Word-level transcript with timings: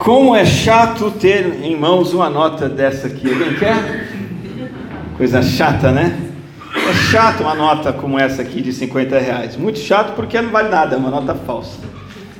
Como 0.00 0.34
é 0.34 0.46
chato 0.46 1.10
ter 1.10 1.62
em 1.62 1.76
mãos 1.76 2.14
uma 2.14 2.30
nota 2.30 2.70
dessa 2.70 3.06
aqui. 3.06 3.30
Alguém 3.30 3.54
quer? 3.56 4.08
Coisa 5.18 5.42
chata, 5.42 5.92
né? 5.92 6.18
É 6.74 6.94
chato 7.10 7.42
uma 7.42 7.54
nota 7.54 7.92
como 7.92 8.18
essa 8.18 8.40
aqui 8.40 8.62
de 8.62 8.72
50 8.72 9.18
reais. 9.18 9.58
Muito 9.58 9.78
chato 9.78 10.14
porque 10.16 10.40
não 10.40 10.50
vale 10.50 10.70
nada, 10.70 10.96
é 10.96 10.98
uma 10.98 11.10
nota 11.10 11.34
falsa. 11.34 11.76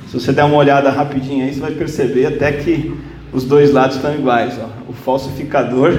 Se 0.07 0.19
você 0.19 0.33
der 0.33 0.43
uma 0.43 0.57
olhada 0.57 0.89
rapidinho 0.89 1.45
aí, 1.45 1.53
você 1.53 1.59
vai 1.59 1.69
perceber 1.69 2.25
até 2.25 2.51
que 2.51 2.99
os 3.31 3.43
dois 3.43 3.71
lados 3.71 3.97
estão 3.97 4.11
iguais. 4.15 4.59
Ó. 4.59 4.89
O 4.89 4.93
falsificador 4.93 5.93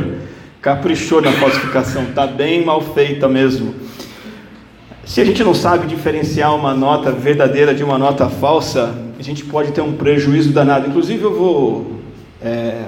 caprichou 0.60 1.22
na 1.22 1.30
falsificação, 1.30 2.02
está 2.08 2.26
bem 2.26 2.64
mal 2.64 2.80
feita 2.80 3.28
mesmo. 3.28 3.72
Se 5.04 5.20
a 5.20 5.24
gente 5.24 5.44
não 5.44 5.54
sabe 5.54 5.86
diferenciar 5.86 6.56
uma 6.56 6.74
nota 6.74 7.12
verdadeira 7.12 7.72
de 7.72 7.84
uma 7.84 7.98
nota 7.98 8.28
falsa, 8.28 9.11
a 9.22 9.24
gente 9.24 9.44
pode 9.44 9.70
ter 9.70 9.80
um 9.80 9.92
prejuízo 9.92 10.50
danado. 10.50 10.88
Inclusive, 10.88 11.22
eu 11.22 11.32
vou 11.32 12.00
é, 12.42 12.86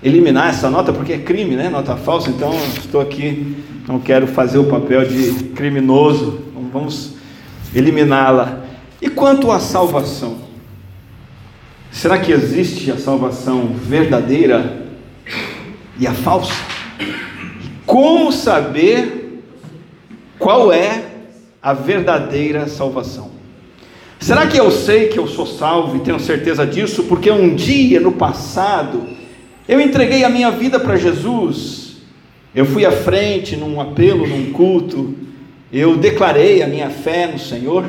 eliminar 0.00 0.48
essa 0.48 0.70
nota 0.70 0.92
porque 0.92 1.12
é 1.12 1.18
crime, 1.18 1.56
né? 1.56 1.68
Nota 1.68 1.96
falsa. 1.96 2.30
Então, 2.30 2.54
estou 2.78 3.00
aqui, 3.00 3.56
não 3.88 3.98
quero 3.98 4.28
fazer 4.28 4.58
o 4.58 4.64
papel 4.66 5.04
de 5.04 5.32
criminoso. 5.56 6.40
Então, 6.50 6.70
vamos 6.72 7.16
eliminá-la. 7.74 8.60
E 9.02 9.10
quanto 9.10 9.50
à 9.50 9.58
salvação? 9.58 10.38
Será 11.90 12.16
que 12.16 12.30
existe 12.30 12.92
a 12.92 12.96
salvação 12.96 13.74
verdadeira 13.74 14.86
e 15.98 16.06
a 16.06 16.14
falsa? 16.14 16.54
Como 17.84 18.30
saber 18.30 19.42
qual 20.38 20.72
é 20.72 21.06
a 21.60 21.72
verdadeira 21.72 22.68
salvação. 22.68 23.39
Será 24.20 24.46
que 24.46 24.60
eu 24.60 24.70
sei 24.70 25.08
que 25.08 25.18
eu 25.18 25.26
sou 25.26 25.46
salvo 25.46 25.96
e 25.96 26.00
tenho 26.00 26.20
certeza 26.20 26.66
disso 26.66 27.04
porque 27.04 27.30
um 27.30 27.54
dia 27.54 27.98
no 27.98 28.12
passado 28.12 29.02
eu 29.66 29.80
entreguei 29.80 30.24
a 30.24 30.28
minha 30.28 30.50
vida 30.50 30.78
para 30.78 30.96
Jesus? 30.96 31.96
Eu 32.54 32.66
fui 32.66 32.84
à 32.84 32.92
frente 32.92 33.56
num 33.56 33.80
apelo, 33.80 34.26
num 34.26 34.52
culto, 34.52 35.14
eu 35.72 35.96
declarei 35.96 36.62
a 36.62 36.66
minha 36.66 36.90
fé 36.90 37.28
no 37.28 37.38
Senhor? 37.38 37.86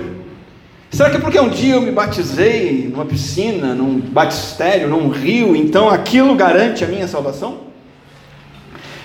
Será 0.89 1.09
que 1.09 1.17
é 1.17 1.19
porque 1.19 1.39
um 1.39 1.49
dia 1.49 1.75
eu 1.75 1.81
me 1.81 1.91
batizei 1.91 2.87
numa 2.89 3.05
piscina, 3.05 3.75
num 3.75 3.99
batistério, 3.99 4.87
num 4.87 5.09
rio, 5.09 5.53
então 5.53 5.89
aquilo 5.89 6.33
garante 6.33 6.83
a 6.83 6.87
minha 6.87 7.09
salvação? 7.09 7.71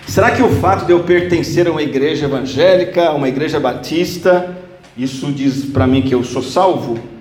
Será 0.07 0.31
que 0.31 0.43
o 0.43 0.49
fato 0.49 0.87
de 0.87 0.93
eu 0.93 1.01
pertencer 1.01 1.67
a 1.67 1.73
uma 1.73 1.83
igreja 1.83 2.27
evangélica, 2.27 3.09
a 3.09 3.15
uma 3.15 3.29
igreja 3.29 3.59
batista, 3.59 4.57
isso 4.97 5.33
diz 5.33 5.65
para 5.65 5.89
mim 5.89 6.03
que 6.03 6.15
eu 6.15 6.23
sou 6.23 6.43
salvo? 6.43 7.16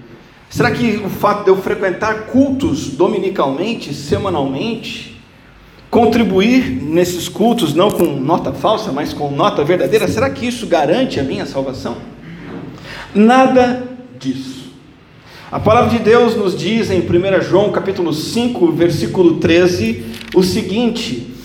Será 0.56 0.72
que 0.72 0.96
o 0.96 1.10
fato 1.10 1.44
de 1.44 1.50
eu 1.50 1.58
frequentar 1.58 2.28
cultos 2.28 2.88
dominicalmente, 2.88 3.94
semanalmente, 3.94 5.22
contribuir 5.92 6.82
nesses 6.82 7.28
cultos 7.28 7.74
não 7.74 7.92
com 7.92 8.06
nota 8.06 8.54
falsa, 8.54 8.90
mas 8.90 9.12
com 9.12 9.30
nota 9.30 9.66
verdadeira, 9.66 10.08
será 10.08 10.30
que 10.30 10.48
isso 10.48 10.66
garante 10.66 11.20
a 11.20 11.24
minha 11.24 11.46
salvação? 11.46 11.98
Nada 13.14 13.84
disso. 14.18 14.72
A 15.52 15.60
palavra 15.60 15.90
de 15.90 16.00
Deus 16.02 16.38
nos 16.38 16.58
diz 16.58 16.90
em 16.90 17.02
1 17.02 17.42
João 17.42 17.70
capítulo 17.74 18.14
5, 18.14 18.72
versículo 18.72 19.36
13, 19.36 20.06
o 20.34 20.42
seguinte: 20.42 21.36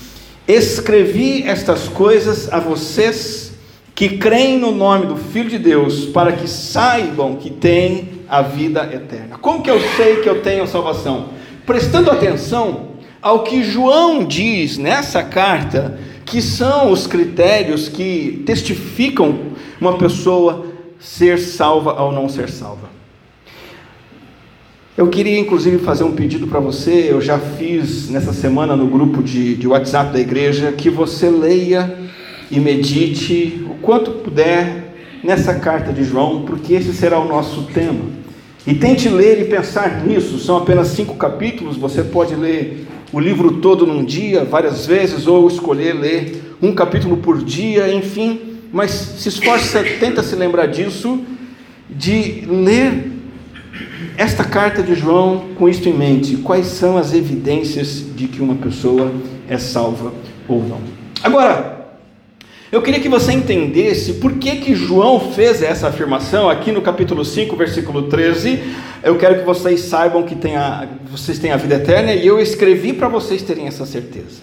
Escrevi 0.47 1.43
estas 1.49 1.89
coisas 1.89 2.49
a 2.53 2.61
vocês 2.61 3.55
que 3.93 4.19
creem 4.19 4.57
no 4.57 4.71
nome 4.71 5.07
do 5.07 5.17
Filho 5.17 5.51
de 5.51 5.59
Deus, 5.59 6.05
para 6.07 6.31
que 6.31 6.47
saibam 6.47 7.35
que 7.35 7.51
têm 7.51 8.20
a 8.31 8.43
vida 8.43 8.89
eterna. 8.93 9.37
Como 9.39 9.61
que 9.61 9.69
eu 9.69 9.81
sei 9.97 10.17
que 10.21 10.29
eu 10.29 10.41
tenho 10.41 10.67
salvação? 10.69 11.31
Prestando 11.67 12.13
atenção 12.13 12.91
ao 13.21 13.43
que 13.43 13.65
João 13.65 14.25
diz 14.25 14.79
nessa 14.79 15.23
carta, 15.23 15.99
que 16.25 16.41
são 16.41 16.93
os 16.93 17.09
critérios 17.09 17.89
que 17.89 18.43
testificam 18.47 19.37
uma 19.81 19.99
pessoa 19.99 20.67
ser 21.01 21.39
salva 21.39 22.01
ou 22.01 22.13
não 22.13 22.29
ser 22.29 22.49
salva. 22.49 22.89
Eu 24.97 25.09
queria 25.09 25.39
inclusive 25.39 25.79
fazer 25.79 26.05
um 26.05 26.13
pedido 26.13 26.47
para 26.47 26.61
você, 26.61 27.09
eu 27.11 27.21
já 27.21 27.39
fiz 27.39 28.09
nessa 28.11 28.33
semana 28.33 28.77
no 28.77 28.87
grupo 28.87 29.23
de, 29.23 29.57
de 29.57 29.67
WhatsApp 29.67 30.13
da 30.13 30.21
igreja, 30.21 30.73
que 30.73 30.89
você 30.89 31.29
leia 31.31 31.99
e 32.51 32.61
medite 32.61 33.65
o 33.69 33.75
quanto 33.75 34.11
puder 34.13 34.95
nessa 35.25 35.55
carta 35.55 35.93
de 35.93 36.05
João, 36.05 36.43
porque 36.43 36.75
esse 36.75 36.93
será 36.93 37.19
o 37.19 37.27
nosso 37.27 37.63
tema. 37.73 38.20
E 38.67 38.75
tente 38.75 39.09
ler 39.09 39.41
e 39.41 39.45
pensar 39.47 40.05
nisso, 40.05 40.39
são 40.39 40.59
apenas 40.59 40.89
cinco 40.89 41.15
capítulos, 41.17 41.77
você 41.77 42.03
pode 42.03 42.35
ler 42.35 42.87
o 43.13 43.19
livro 43.19 43.59
todo 43.59 43.87
num 43.87 44.05
dia, 44.05 44.45
várias 44.45 44.87
vezes, 44.87 45.27
ou 45.27 45.49
escolher 45.49 45.95
ler 45.95 46.57
um 46.63 46.75
capítulo 46.75 47.17
por 47.17 47.43
dia, 47.43 47.93
enfim, 47.93 48.59
mas 48.73 48.91
se 48.91 49.29
esforce, 49.29 49.83
tenta 49.99 50.23
se 50.23 50.37
lembrar 50.37 50.67
disso, 50.67 51.21
de 51.89 52.45
ler 52.47 53.11
esta 54.17 54.45
carta 54.45 54.83
de 54.83 54.95
João, 54.95 55.47
com 55.57 55.69
isto 55.69 55.89
em 55.89 55.95
mente, 55.95 56.37
quais 56.37 56.67
são 56.67 56.99
as 56.99 57.15
evidências 57.15 58.05
de 58.15 58.29
que 58.29 58.43
uma 58.43 58.57
pessoa 58.57 59.11
é 59.49 59.57
salva 59.57 60.13
ou 60.47 60.63
não? 60.63 60.81
Agora, 61.23 61.80
eu 62.73 62.81
queria 62.81 63.01
que 63.01 63.09
você 63.09 63.33
entendesse 63.33 64.15
por 64.15 64.35
que, 64.35 64.57
que 64.57 64.77
João 64.77 65.33
fez 65.33 65.61
essa 65.61 65.89
afirmação 65.89 66.49
aqui 66.49 66.71
no 66.71 66.81
capítulo 66.81 67.25
5, 67.25 67.57
versículo 67.57 68.03
13. 68.03 68.63
Eu 69.03 69.17
quero 69.17 69.41
que 69.41 69.45
vocês 69.45 69.81
saibam 69.81 70.23
que 70.23 70.37
tem 70.37 70.55
a, 70.57 70.87
vocês 71.11 71.41
têm 71.41 71.51
a 71.51 71.57
vida 71.57 71.75
eterna 71.75 72.15
e 72.15 72.25
eu 72.25 72.39
escrevi 72.39 72.93
para 72.93 73.09
vocês 73.09 73.43
terem 73.43 73.67
essa 73.67 73.85
certeza. 73.85 74.43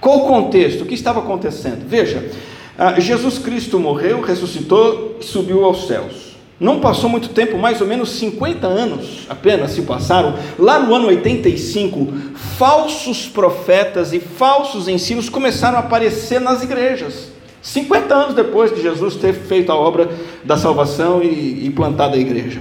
Qual 0.00 0.18
o 0.18 0.26
contexto? 0.26 0.82
O 0.82 0.86
que 0.86 0.94
estava 0.94 1.20
acontecendo? 1.20 1.88
Veja, 1.88 2.28
ah, 2.76 2.98
Jesus 2.98 3.38
Cristo 3.38 3.78
morreu, 3.78 4.20
ressuscitou 4.20 5.18
e 5.20 5.24
subiu 5.24 5.64
aos 5.64 5.86
céus. 5.86 6.28
Não 6.60 6.80
passou 6.80 7.08
muito 7.08 7.28
tempo, 7.28 7.56
mais 7.56 7.80
ou 7.80 7.86
menos 7.86 8.10
50 8.10 8.66
anos 8.66 9.26
apenas 9.28 9.70
se 9.70 9.82
passaram. 9.82 10.34
Lá 10.58 10.80
no 10.80 10.92
ano 10.92 11.06
85, 11.06 12.12
falsos 12.58 13.28
profetas 13.28 14.12
e 14.12 14.18
falsos 14.18 14.88
ensinos 14.88 15.28
começaram 15.28 15.76
a 15.76 15.80
aparecer 15.80 16.40
nas 16.40 16.64
igrejas. 16.64 17.27
50 17.60 18.14
anos 18.14 18.34
depois 18.34 18.74
de 18.74 18.80
Jesus 18.80 19.16
ter 19.16 19.32
feito 19.32 19.70
a 19.70 19.74
obra 19.74 20.08
da 20.44 20.56
salvação 20.56 21.22
e, 21.22 21.66
e 21.66 21.70
plantado 21.70 22.14
a 22.14 22.18
igreja. 22.18 22.60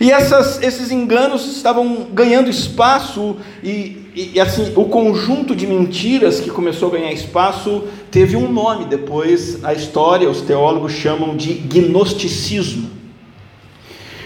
E 0.00 0.12
essas, 0.12 0.62
esses 0.62 0.92
enganos 0.92 1.44
estavam 1.56 2.06
ganhando 2.12 2.48
espaço, 2.48 3.36
e, 3.62 4.30
e, 4.34 4.40
assim, 4.40 4.72
o 4.76 4.84
conjunto 4.84 5.56
de 5.56 5.66
mentiras 5.66 6.38
que 6.38 6.50
começou 6.50 6.88
a 6.88 6.92
ganhar 6.92 7.12
espaço 7.12 7.84
teve 8.10 8.36
um 8.36 8.50
nome 8.50 8.84
depois, 8.84 9.64
a 9.64 9.72
história, 9.72 10.30
os 10.30 10.40
teólogos 10.42 10.92
chamam 10.92 11.36
de 11.36 11.54
gnosticismo. 11.54 12.90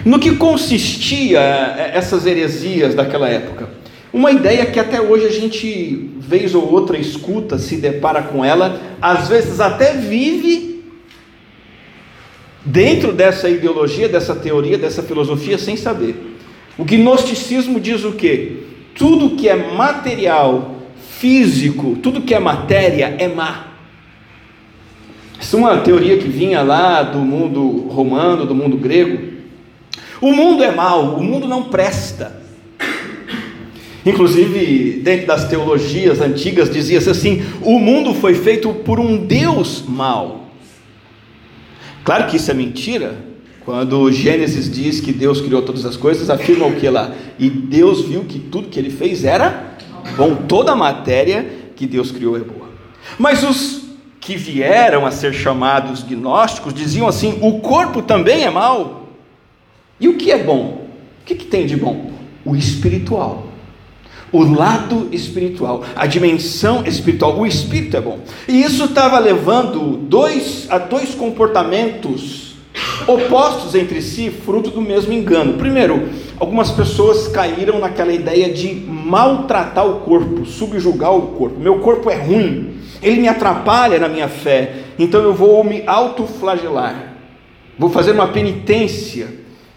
No 0.04 0.19
que 0.19 0.36
consistia 0.36 1.41
eh, 1.41 1.92
essas 1.94 2.26
heresias 2.26 2.94
daquela 2.94 3.28
época? 3.28 3.81
Uma 4.12 4.31
ideia 4.31 4.67
que 4.67 4.78
até 4.78 5.00
hoje 5.00 5.27
a 5.27 5.31
gente, 5.31 6.11
vez 6.19 6.55
ou 6.55 6.71
outra, 6.71 6.99
escuta, 6.99 7.56
se 7.56 7.77
depara 7.77 8.23
com 8.23 8.45
ela, 8.45 8.78
às 9.00 9.28
vezes 9.28 9.59
até 9.59 9.95
vive 9.95 10.84
dentro 12.65 13.12
dessa 13.12 13.49
ideologia, 13.49 14.09
dessa 14.09 14.34
teoria, 14.34 14.77
dessa 14.77 15.03
filosofia, 15.03 15.56
sem 15.56 15.77
saber. 15.77 16.37
O 16.77 16.84
gnosticismo 16.84 17.81
diz 17.81 18.05
o 18.05 18.12
quê? 18.12 18.59
Tudo 18.95 19.37
que 19.37 19.49
é 19.49 19.56
material, 19.56 20.77
físico, 21.19 21.97
tudo 22.03 22.21
que 22.21 22.34
é 22.34 22.39
matéria 22.39 23.15
é 23.19 23.29
má. 23.29 23.69
Essa 25.41 25.56
é 25.56 25.59
uma 25.59 25.79
teoria 25.79 26.19
que 26.19 26.29
vinha 26.29 26.62
lá 26.62 27.03
do 27.03 27.19
mundo 27.19 27.89
romano, 27.89 28.44
do 28.44 28.55
mundo 28.55 28.77
grego. 28.77 29.33
O 30.21 30.33
mundo 30.33 30.62
é 30.62 30.71
mau, 30.71 31.17
o 31.17 31.25
mundo 31.25 31.49
não 31.49 31.65
presta. 31.65 32.41
Inclusive, 34.04 35.00
dentro 35.02 35.26
das 35.26 35.49
teologias 35.49 36.20
antigas, 36.20 36.69
dizia-se 36.69 37.08
assim: 37.08 37.43
o 37.62 37.78
mundo 37.78 38.14
foi 38.14 38.34
feito 38.34 38.72
por 38.75 38.99
um 38.99 39.16
Deus 39.16 39.84
mau. 39.87 40.50
Claro 42.04 42.26
que 42.26 42.37
isso 42.37 42.50
é 42.50 42.54
mentira. 42.54 43.32
Quando 43.64 44.10
Gênesis 44.10 44.69
diz 44.69 45.00
que 45.00 45.12
Deus 45.12 45.40
criou 45.40 45.62
todas 45.62 45.87
as 45.87 45.96
coisas, 45.96 46.28
afirma 46.28 46.66
o 46.66 46.75
que 46.75 46.88
lá? 46.88 47.14
E 47.38 47.49
Deus 47.49 48.04
viu 48.04 48.25
que 48.25 48.40
tudo 48.40 48.69
que 48.69 48.78
ele 48.78 48.90
fez 48.90 49.25
era 49.25 49.76
bom, 50.16 50.34
toda 50.34 50.72
a 50.72 50.76
matéria 50.76 51.46
que 51.76 51.87
Deus 51.87 52.10
criou 52.10 52.37
é 52.37 52.40
boa. 52.40 52.69
Mas 53.19 53.44
os 53.44 53.82
que 54.20 54.37
vieram 54.37 55.06
a 55.06 55.12
ser 55.12 55.32
chamados 55.32 56.02
gnósticos 56.02 56.75
diziam 56.75 57.06
assim: 57.06 57.38
o 57.40 57.60
corpo 57.60 58.02
também 58.02 58.43
é 58.43 58.50
mau. 58.50 59.10
E 60.00 60.08
o 60.08 60.16
que 60.16 60.32
é 60.32 60.43
bom? 60.43 60.88
O 61.20 61.25
que, 61.25 61.37
que 61.37 61.46
tem 61.46 61.64
de 61.64 61.76
bom? 61.76 62.10
O 62.44 62.56
espiritual. 62.56 63.51
O 64.32 64.43
lado 64.43 65.08
espiritual, 65.12 65.84
a 65.94 66.06
dimensão 66.06 66.84
espiritual, 66.87 67.38
o 67.38 67.46
espírito 67.46 67.96
é 67.99 68.00
bom. 68.00 68.19
E 68.49 68.62
isso 68.62 68.84
estava 68.84 69.19
levando 69.19 69.99
dois, 69.99 70.67
a 70.70 70.79
dois 70.79 71.14
comportamentos 71.14 72.52
opostos 73.06 73.75
entre 73.75 74.00
si, 74.00 74.31
fruto 74.31 74.70
do 74.70 74.81
mesmo 74.81 75.12
engano. 75.12 75.55
Primeiro, 75.55 76.08
algumas 76.38 76.70
pessoas 76.70 77.29
caíram 77.29 77.79
naquela 77.79 78.12
ideia 78.12 78.52
de 78.52 78.75
maltratar 78.75 79.87
o 79.87 80.00
corpo, 80.00 80.44
subjugar 80.46 81.14
o 81.14 81.29
corpo. 81.29 81.61
Meu 81.61 81.81
corpo 81.81 82.11
é 82.11 82.14
ruim, 82.14 82.75
ele 83.02 83.20
me 83.20 83.29
atrapalha 83.29 83.99
na 83.99 84.08
minha 84.08 84.29
fé, 84.29 84.75
então 84.99 85.23
eu 85.23 85.34
vou 85.34 85.62
me 85.64 85.82
autoflagelar, 85.87 87.14
vou 87.79 87.90
fazer 87.90 88.12
uma 88.12 88.29
penitência, 88.29 89.29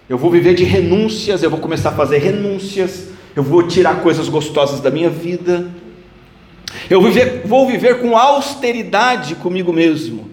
eu 0.07 0.18
vou 0.18 0.30
viver 0.30 0.54
de 0.54 0.63
renúncias, 0.63 1.42
eu 1.42 1.50
vou 1.50 1.60
começar 1.60 1.90
a 1.90 1.94
fazer 1.94 2.19
renúncias, 2.19 3.10
eu 3.36 3.44
vou 3.44 3.64
tirar 3.64 4.02
coisas 4.02 4.30
gostosas 4.30 4.80
da 4.80 4.90
minha 4.90 5.10
vida, 5.10 5.68
eu 6.90 7.02
vou 7.02 7.12
viver, 7.12 7.42
vou 7.46 7.68
viver 7.68 8.00
com 8.00 8.18
austeridade 8.18 9.36
comigo 9.36 9.74
mesmo, 9.74 10.32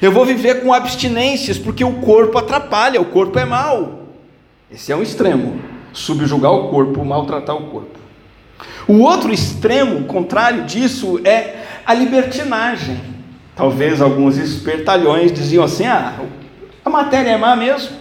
eu 0.00 0.10
vou 0.10 0.24
viver 0.24 0.62
com 0.62 0.72
abstinências, 0.72 1.58
porque 1.58 1.84
o 1.84 2.00
corpo 2.00 2.38
atrapalha, 2.38 3.00
o 3.00 3.04
corpo 3.04 3.38
é 3.38 3.44
mau. 3.44 4.08
Esse 4.70 4.90
é 4.90 4.96
um 4.96 5.02
extremo, 5.02 5.60
subjugar 5.92 6.52
o 6.52 6.68
corpo, 6.68 7.04
maltratar 7.04 7.56
o 7.56 7.66
corpo. 7.66 7.98
O 8.88 9.00
outro 9.00 9.32
extremo, 9.32 10.04
contrário 10.04 10.64
disso, 10.64 11.20
é 11.24 11.56
a 11.84 11.94
libertinagem. 11.94 13.00
Talvez 13.54 14.00
alguns 14.00 14.38
espertalhões 14.38 15.32
diziam 15.32 15.62
assim: 15.62 15.84
ah, 15.84 16.20
a 16.84 16.90
matéria 16.90 17.30
é 17.30 17.36
má 17.36 17.54
mesmo, 17.54 17.96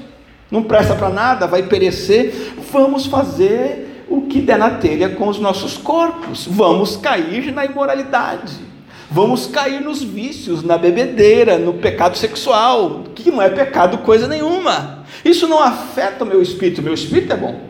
não 0.50 0.64
presta 0.64 0.96
para 0.96 1.10
nada, 1.10 1.46
vai 1.46 1.64
perecer, 1.64 2.54
vamos 2.72 3.06
fazer 3.06 3.91
o 4.12 4.24
que 4.24 4.42
der 4.42 4.58
na 4.58 4.72
telha 4.72 5.10
com 5.10 5.30
os 5.30 5.40
nossos 5.40 5.78
corpos, 5.78 6.46
vamos 6.46 6.98
cair 6.98 7.54
na 7.54 7.64
imoralidade, 7.64 8.58
vamos 9.10 9.48
cair 9.48 9.80
nos 9.80 10.04
vícios, 10.04 10.62
na 10.62 10.78
bebedeira, 10.78 11.58
no 11.58 11.76
pecado 11.76 12.18
sexual, 12.18 13.06
que 13.16 13.32
não 13.32 13.42
é 13.42 13.50
pecado 13.50 14.00
coisa 14.00 14.28
nenhuma. 14.28 15.06
Isso 15.24 15.48
não 15.48 15.64
afeta 15.64 16.26
o 16.26 16.28
meu 16.28 16.42
espírito, 16.42 16.82
meu 16.82 16.94
espírito 16.94 17.32
é 17.32 17.38
bom, 17.38 17.62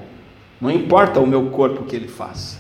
não 0.60 0.72
importa 0.72 1.20
o 1.20 1.28
meu 1.28 1.46
corpo 1.52 1.84
que 1.84 1.96
ele 1.96 2.08
faça. 2.08 2.58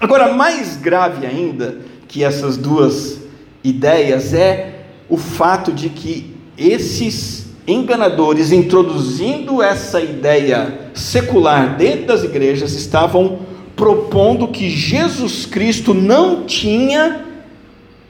Agora, 0.00 0.32
mais 0.32 0.76
grave 0.76 1.24
ainda 1.24 1.82
que 2.08 2.24
essas 2.24 2.56
duas 2.56 3.20
ideias 3.62 4.34
é 4.34 4.86
o 5.08 5.16
fato 5.16 5.72
de 5.72 5.88
que 5.88 6.34
esses 6.58 7.49
enganadores, 7.66 8.52
introduzindo 8.52 9.62
essa 9.62 10.00
ideia 10.00 10.90
secular 10.94 11.76
dentro 11.76 12.06
das 12.06 12.24
igrejas, 12.24 12.72
estavam 12.72 13.40
propondo 13.76 14.48
que 14.48 14.68
Jesus 14.68 15.46
Cristo 15.46 15.94
não 15.94 16.44
tinha 16.44 17.24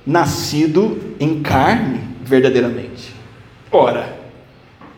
nascido 0.06 0.98
em 1.20 1.40
carne 1.40 2.00
verdadeiramente. 2.24 3.14
Ora, 3.70 4.18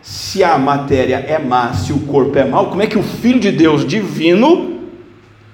se 0.00 0.42
a 0.42 0.56
matéria 0.58 1.16
é 1.16 1.38
má, 1.38 1.72
se 1.74 1.92
o 1.92 2.00
corpo 2.00 2.38
é 2.38 2.44
mau, 2.44 2.70
como 2.70 2.82
é 2.82 2.86
que 2.86 2.98
o 2.98 3.02
Filho 3.02 3.38
de 3.38 3.52
Deus 3.52 3.86
divino 3.86 4.80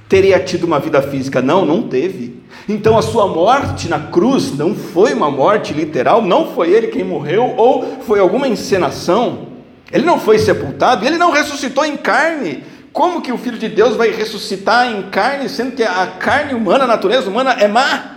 teria 0.08 0.38
tido 0.40 0.64
uma 0.64 0.78
vida 0.78 1.02
física? 1.02 1.42
Não, 1.42 1.66
não 1.66 1.82
teve. 1.82 2.37
Então 2.68 2.98
a 2.98 3.02
sua 3.02 3.26
morte 3.26 3.88
na 3.88 3.98
cruz 3.98 4.54
não 4.54 4.74
foi 4.74 5.14
uma 5.14 5.30
morte 5.30 5.72
literal, 5.72 6.20
não 6.20 6.52
foi 6.52 6.70
ele 6.70 6.88
quem 6.88 7.02
morreu, 7.02 7.54
ou 7.56 8.00
foi 8.02 8.20
alguma 8.20 8.46
encenação. 8.46 9.48
Ele 9.90 10.04
não 10.04 10.20
foi 10.20 10.38
sepultado, 10.38 11.06
ele 11.06 11.16
não 11.16 11.32
ressuscitou 11.32 11.84
em 11.84 11.96
carne. 11.96 12.62
Como 12.92 13.22
que 13.22 13.32
o 13.32 13.38
Filho 13.38 13.56
de 13.56 13.68
Deus 13.68 13.96
vai 13.96 14.10
ressuscitar 14.10 14.92
em 14.92 15.02
carne, 15.04 15.48
sendo 15.48 15.72
que 15.72 15.82
a 15.82 16.06
carne 16.18 16.52
humana, 16.52 16.84
a 16.84 16.86
natureza 16.86 17.30
humana 17.30 17.52
é 17.52 17.66
má? 17.66 18.16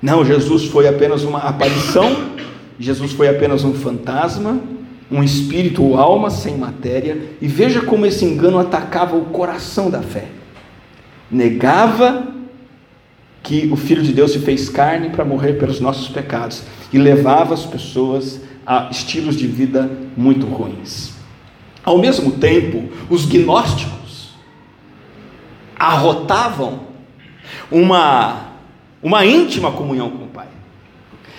Não, 0.00 0.24
Jesus 0.24 0.64
foi 0.66 0.88
apenas 0.88 1.22
uma 1.22 1.40
aparição, 1.40 2.30
Jesus 2.78 3.12
foi 3.12 3.28
apenas 3.28 3.62
um 3.62 3.74
fantasma, 3.74 4.58
um 5.10 5.22
espírito 5.22 5.82
ou 5.82 5.98
alma 5.98 6.30
sem 6.30 6.56
matéria, 6.56 7.36
e 7.42 7.46
veja 7.46 7.82
como 7.82 8.06
esse 8.06 8.24
engano 8.24 8.58
atacava 8.58 9.16
o 9.16 9.26
coração 9.26 9.90
da 9.90 10.00
fé. 10.00 10.28
Negava 11.30 12.33
que 13.44 13.68
o 13.70 13.76
Filho 13.76 14.02
de 14.02 14.12
Deus 14.14 14.32
se 14.32 14.38
fez 14.38 14.70
carne 14.70 15.10
para 15.10 15.22
morrer 15.22 15.52
pelos 15.58 15.78
nossos 15.78 16.08
pecados 16.08 16.62
e 16.90 16.98
levava 16.98 17.52
as 17.52 17.64
pessoas 17.66 18.40
a 18.66 18.88
estilos 18.90 19.36
de 19.36 19.46
vida 19.46 19.90
muito 20.16 20.46
ruins. 20.46 21.12
Ao 21.84 21.98
mesmo 21.98 22.32
tempo, 22.32 22.88
os 23.10 23.26
gnósticos 23.26 24.30
arrotavam 25.78 26.86
uma, 27.70 28.54
uma 29.02 29.26
íntima 29.26 29.70
comunhão 29.70 30.08
com 30.08 30.24
o 30.24 30.28
Pai. 30.28 30.48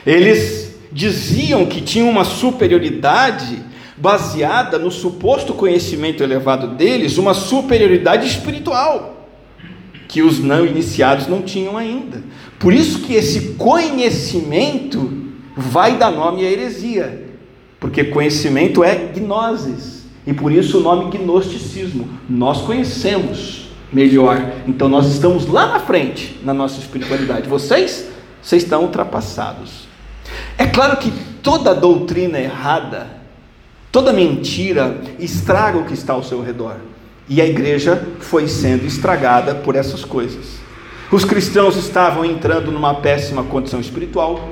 Eles 0.06 0.78
diziam 0.92 1.66
que 1.66 1.82
tinham 1.82 2.08
uma 2.08 2.24
superioridade 2.24 3.64
baseada 3.98 4.78
no 4.78 4.92
suposto 4.92 5.56
conhecimento 5.56 6.22
elevado 6.22 6.68
deles, 6.76 7.18
uma 7.18 7.34
superioridade 7.34 8.28
espiritual 8.28 9.15
que 10.08 10.22
os 10.22 10.40
não 10.40 10.66
iniciados 10.66 11.28
não 11.28 11.42
tinham 11.42 11.78
ainda. 11.78 12.24
Por 12.60 12.74
isso 12.74 13.00
que 13.00 13.14
esse 13.14 13.54
conhecimento 13.54 15.26
vai 15.56 15.98
dar 15.98 16.12
nome 16.12 16.46
à 16.46 16.52
heresia, 16.52 17.30
porque 17.80 18.04
conhecimento 18.06 18.84
é 18.84 18.96
gnosis, 18.96 20.04
e 20.26 20.34
por 20.34 20.52
isso 20.52 20.80
o 20.80 20.82
nome 20.82 21.16
gnosticismo. 21.16 22.08
Nós 22.30 22.62
conhecemos 22.62 23.70
melhor, 23.92 24.54
então 24.68 24.90
nós 24.90 25.08
estamos 25.08 25.48
lá 25.48 25.68
na 25.68 25.80
frente 25.80 26.40
na 26.44 26.54
nossa 26.54 26.80
espiritualidade. 26.80 27.48
Vocês, 27.48 28.10
vocês 28.42 28.64
estão 28.64 28.84
ultrapassados. 28.84 29.88
É 30.58 30.66
claro 30.66 30.98
que 30.98 31.12
toda 31.42 31.76
doutrina 31.76 32.40
errada, 32.40 33.08
toda 33.92 34.12
mentira 34.12 35.00
estraga 35.20 35.78
o 35.78 35.86
que 35.86 35.94
está 35.94 36.14
ao 36.14 36.24
seu 36.24 36.42
redor. 36.42 36.78
E 37.28 37.42
a 37.42 37.46
igreja 37.46 38.08
foi 38.20 38.48
sendo 38.48 38.86
estragada 38.86 39.56
por 39.56 39.76
essas 39.76 40.06
coisas. 40.06 40.60
Os 41.12 41.24
cristãos 41.26 41.76
estavam 41.76 42.26
entrando 42.26 42.72
numa 42.72 42.96
péssima 42.96 43.44
condição 43.44 43.80
espiritual. 43.80 44.50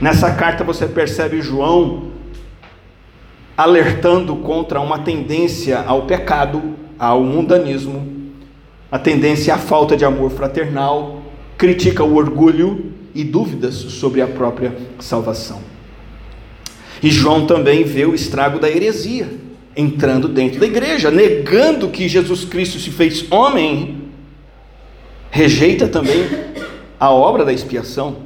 Nessa 0.00 0.30
carta 0.32 0.62
você 0.62 0.86
percebe 0.86 1.40
João 1.40 2.12
alertando 3.56 4.36
contra 4.36 4.80
uma 4.80 4.98
tendência 4.98 5.80
ao 5.80 6.02
pecado, 6.02 6.74
ao 6.98 7.22
mundanismo, 7.22 8.06
a 8.92 8.98
tendência 8.98 9.54
à 9.54 9.58
falta 9.58 9.96
de 9.96 10.04
amor 10.04 10.30
fraternal, 10.30 11.22
critica 11.56 12.04
o 12.04 12.14
orgulho 12.16 12.92
e 13.14 13.24
dúvidas 13.24 13.74
sobre 13.74 14.20
a 14.20 14.26
própria 14.26 14.76
salvação. 14.98 15.60
E 17.02 17.10
João 17.10 17.46
também 17.46 17.82
vê 17.82 18.04
o 18.04 18.14
estrago 18.14 18.58
da 18.58 18.68
heresia, 18.68 19.28
entrando 19.76 20.26
dentro 20.28 20.58
da 20.58 20.66
igreja, 20.66 21.10
negando 21.10 21.88
que 21.88 22.08
Jesus 22.08 22.44
Cristo 22.44 22.78
se 22.78 22.90
fez 22.90 23.30
homem, 23.30 24.04
rejeita 25.30 25.86
também 25.86 26.26
a 26.98 27.10
obra 27.10 27.44
da 27.44 27.52
expiação. 27.52 28.24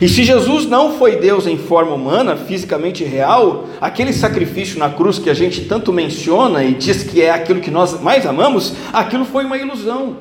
E 0.00 0.08
se 0.08 0.24
Jesus 0.24 0.66
não 0.66 0.98
foi 0.98 1.16
Deus 1.16 1.46
em 1.46 1.56
forma 1.56 1.94
humana, 1.94 2.36
fisicamente 2.36 3.04
real, 3.04 3.68
aquele 3.80 4.12
sacrifício 4.12 4.78
na 4.78 4.90
cruz 4.90 5.18
que 5.18 5.30
a 5.30 5.34
gente 5.34 5.64
tanto 5.66 5.92
menciona 5.92 6.64
e 6.64 6.74
diz 6.74 7.04
que 7.04 7.22
é 7.22 7.30
aquilo 7.30 7.60
que 7.60 7.70
nós 7.70 8.00
mais 8.00 8.26
amamos, 8.26 8.74
aquilo 8.92 9.24
foi 9.24 9.44
uma 9.44 9.56
ilusão. 9.56 10.16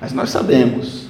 Mas 0.00 0.12
nós 0.14 0.30
sabemos 0.30 1.08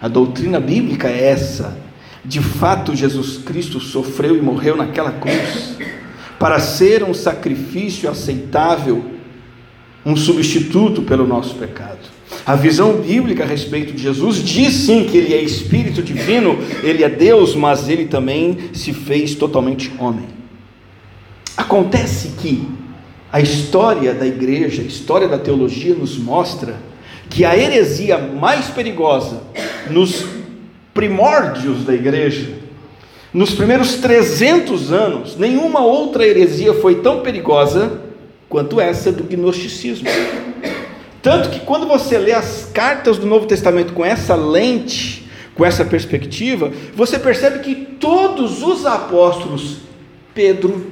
a 0.00 0.08
doutrina 0.08 0.58
bíblica 0.58 1.08
é 1.08 1.28
essa. 1.28 1.76
De 2.24 2.40
fato, 2.40 2.96
Jesus 2.96 3.38
Cristo 3.38 3.78
sofreu 3.78 4.36
e 4.36 4.40
morreu 4.40 4.76
naquela 4.76 5.12
cruz 5.12 5.76
para 6.38 6.58
ser 6.58 7.02
um 7.02 7.14
sacrifício 7.14 8.10
aceitável, 8.10 9.04
um 10.04 10.16
substituto 10.16 11.02
pelo 11.02 11.26
nosso 11.26 11.54
pecado. 11.56 11.98
A 12.44 12.54
visão 12.54 13.00
bíblica 13.00 13.44
a 13.44 13.46
respeito 13.46 13.92
de 13.92 14.02
Jesus 14.02 14.42
diz 14.42 14.72
sim 14.72 15.04
que 15.04 15.16
ele 15.16 15.34
é 15.34 15.40
espírito 15.40 16.02
divino, 16.02 16.58
ele 16.82 17.02
é 17.02 17.08
Deus, 17.08 17.54
mas 17.54 17.88
ele 17.88 18.06
também 18.06 18.70
se 18.72 18.92
fez 18.92 19.34
totalmente 19.34 19.92
homem. 19.98 20.26
Acontece 21.56 22.34
que 22.38 22.68
a 23.32 23.40
história 23.40 24.14
da 24.14 24.26
igreja, 24.26 24.82
a 24.82 24.84
história 24.84 25.28
da 25.28 25.38
teologia 25.38 25.94
nos 25.94 26.18
mostra 26.18 26.76
que 27.28 27.44
a 27.44 27.56
heresia 27.56 28.18
mais 28.18 28.66
perigosa 28.66 29.42
nos 29.90 30.24
primórdios 30.94 31.84
da 31.84 31.94
igreja, 31.94 32.65
nos 33.36 33.52
primeiros 33.52 33.96
300 33.96 34.90
anos, 34.94 35.36
nenhuma 35.36 35.80
outra 35.80 36.26
heresia 36.26 36.72
foi 36.72 37.02
tão 37.02 37.20
perigosa 37.20 38.00
quanto 38.48 38.80
essa 38.80 39.12
do 39.12 39.24
gnosticismo. 39.24 40.08
Tanto 41.20 41.50
que 41.50 41.60
quando 41.60 41.86
você 41.86 42.16
lê 42.16 42.32
as 42.32 42.70
cartas 42.72 43.18
do 43.18 43.26
Novo 43.26 43.44
Testamento 43.44 43.92
com 43.92 44.02
essa 44.02 44.34
lente, 44.34 45.28
com 45.54 45.66
essa 45.66 45.84
perspectiva, 45.84 46.72
você 46.94 47.18
percebe 47.18 47.58
que 47.58 47.74
todos 47.74 48.62
os 48.62 48.86
apóstolos, 48.86 49.80
Pedro, 50.34 50.86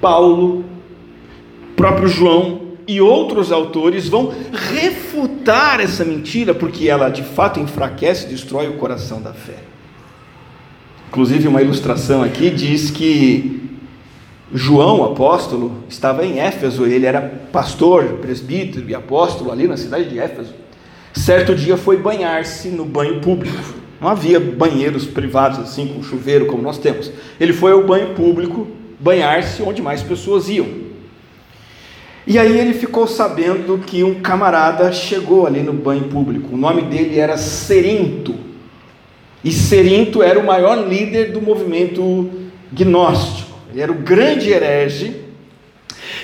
Paulo, 0.00 0.64
próprio 1.76 2.08
João, 2.08 2.62
e 2.88 3.00
outros 3.00 3.52
autores 3.52 4.08
vão 4.08 4.34
refutar 4.52 5.78
essa 5.78 6.04
mentira, 6.04 6.52
porque 6.52 6.88
ela 6.88 7.08
de 7.08 7.22
fato 7.22 7.60
enfraquece 7.60 8.26
e 8.26 8.30
destrói 8.30 8.66
o 8.66 8.78
coração 8.78 9.22
da 9.22 9.32
fé. 9.32 9.70
Inclusive, 11.10 11.48
uma 11.48 11.60
ilustração 11.60 12.22
aqui 12.22 12.50
diz 12.50 12.88
que 12.88 13.68
João, 14.54 15.02
apóstolo, 15.02 15.82
estava 15.88 16.24
em 16.24 16.38
Éfeso, 16.38 16.86
ele 16.86 17.04
era 17.04 17.20
pastor, 17.20 18.18
presbítero 18.20 18.88
e 18.88 18.94
apóstolo 18.94 19.50
ali 19.50 19.66
na 19.66 19.76
cidade 19.76 20.08
de 20.08 20.20
Éfeso. 20.20 20.54
Certo 21.12 21.52
dia 21.52 21.76
foi 21.76 21.96
banhar-se 21.96 22.68
no 22.68 22.84
banho 22.84 23.20
público. 23.20 23.58
Não 24.00 24.06
havia 24.06 24.38
banheiros 24.38 25.04
privados 25.04 25.58
assim, 25.58 25.88
com 25.88 26.00
chuveiro 26.00 26.46
como 26.46 26.62
nós 26.62 26.78
temos. 26.78 27.10
Ele 27.40 27.52
foi 27.52 27.72
ao 27.72 27.84
banho 27.84 28.14
público 28.14 28.68
banhar-se 29.00 29.62
onde 29.62 29.82
mais 29.82 30.04
pessoas 30.04 30.48
iam. 30.48 30.68
E 32.24 32.38
aí 32.38 32.56
ele 32.56 32.72
ficou 32.72 33.08
sabendo 33.08 33.78
que 33.78 34.04
um 34.04 34.20
camarada 34.20 34.92
chegou 34.92 35.44
ali 35.44 35.60
no 35.60 35.72
banho 35.72 36.04
público. 36.04 36.54
O 36.54 36.56
nome 36.56 36.82
dele 36.82 37.18
era 37.18 37.36
Serinto. 37.36 38.49
E 39.42 39.50
Serinto 39.50 40.22
era 40.22 40.38
o 40.38 40.46
maior 40.46 40.86
líder 40.86 41.32
do 41.32 41.40
movimento 41.40 42.30
gnóstico. 42.72 43.58
Ele 43.72 43.80
era 43.80 43.92
o 43.92 43.96
grande 43.96 44.50
herege. 44.50 45.16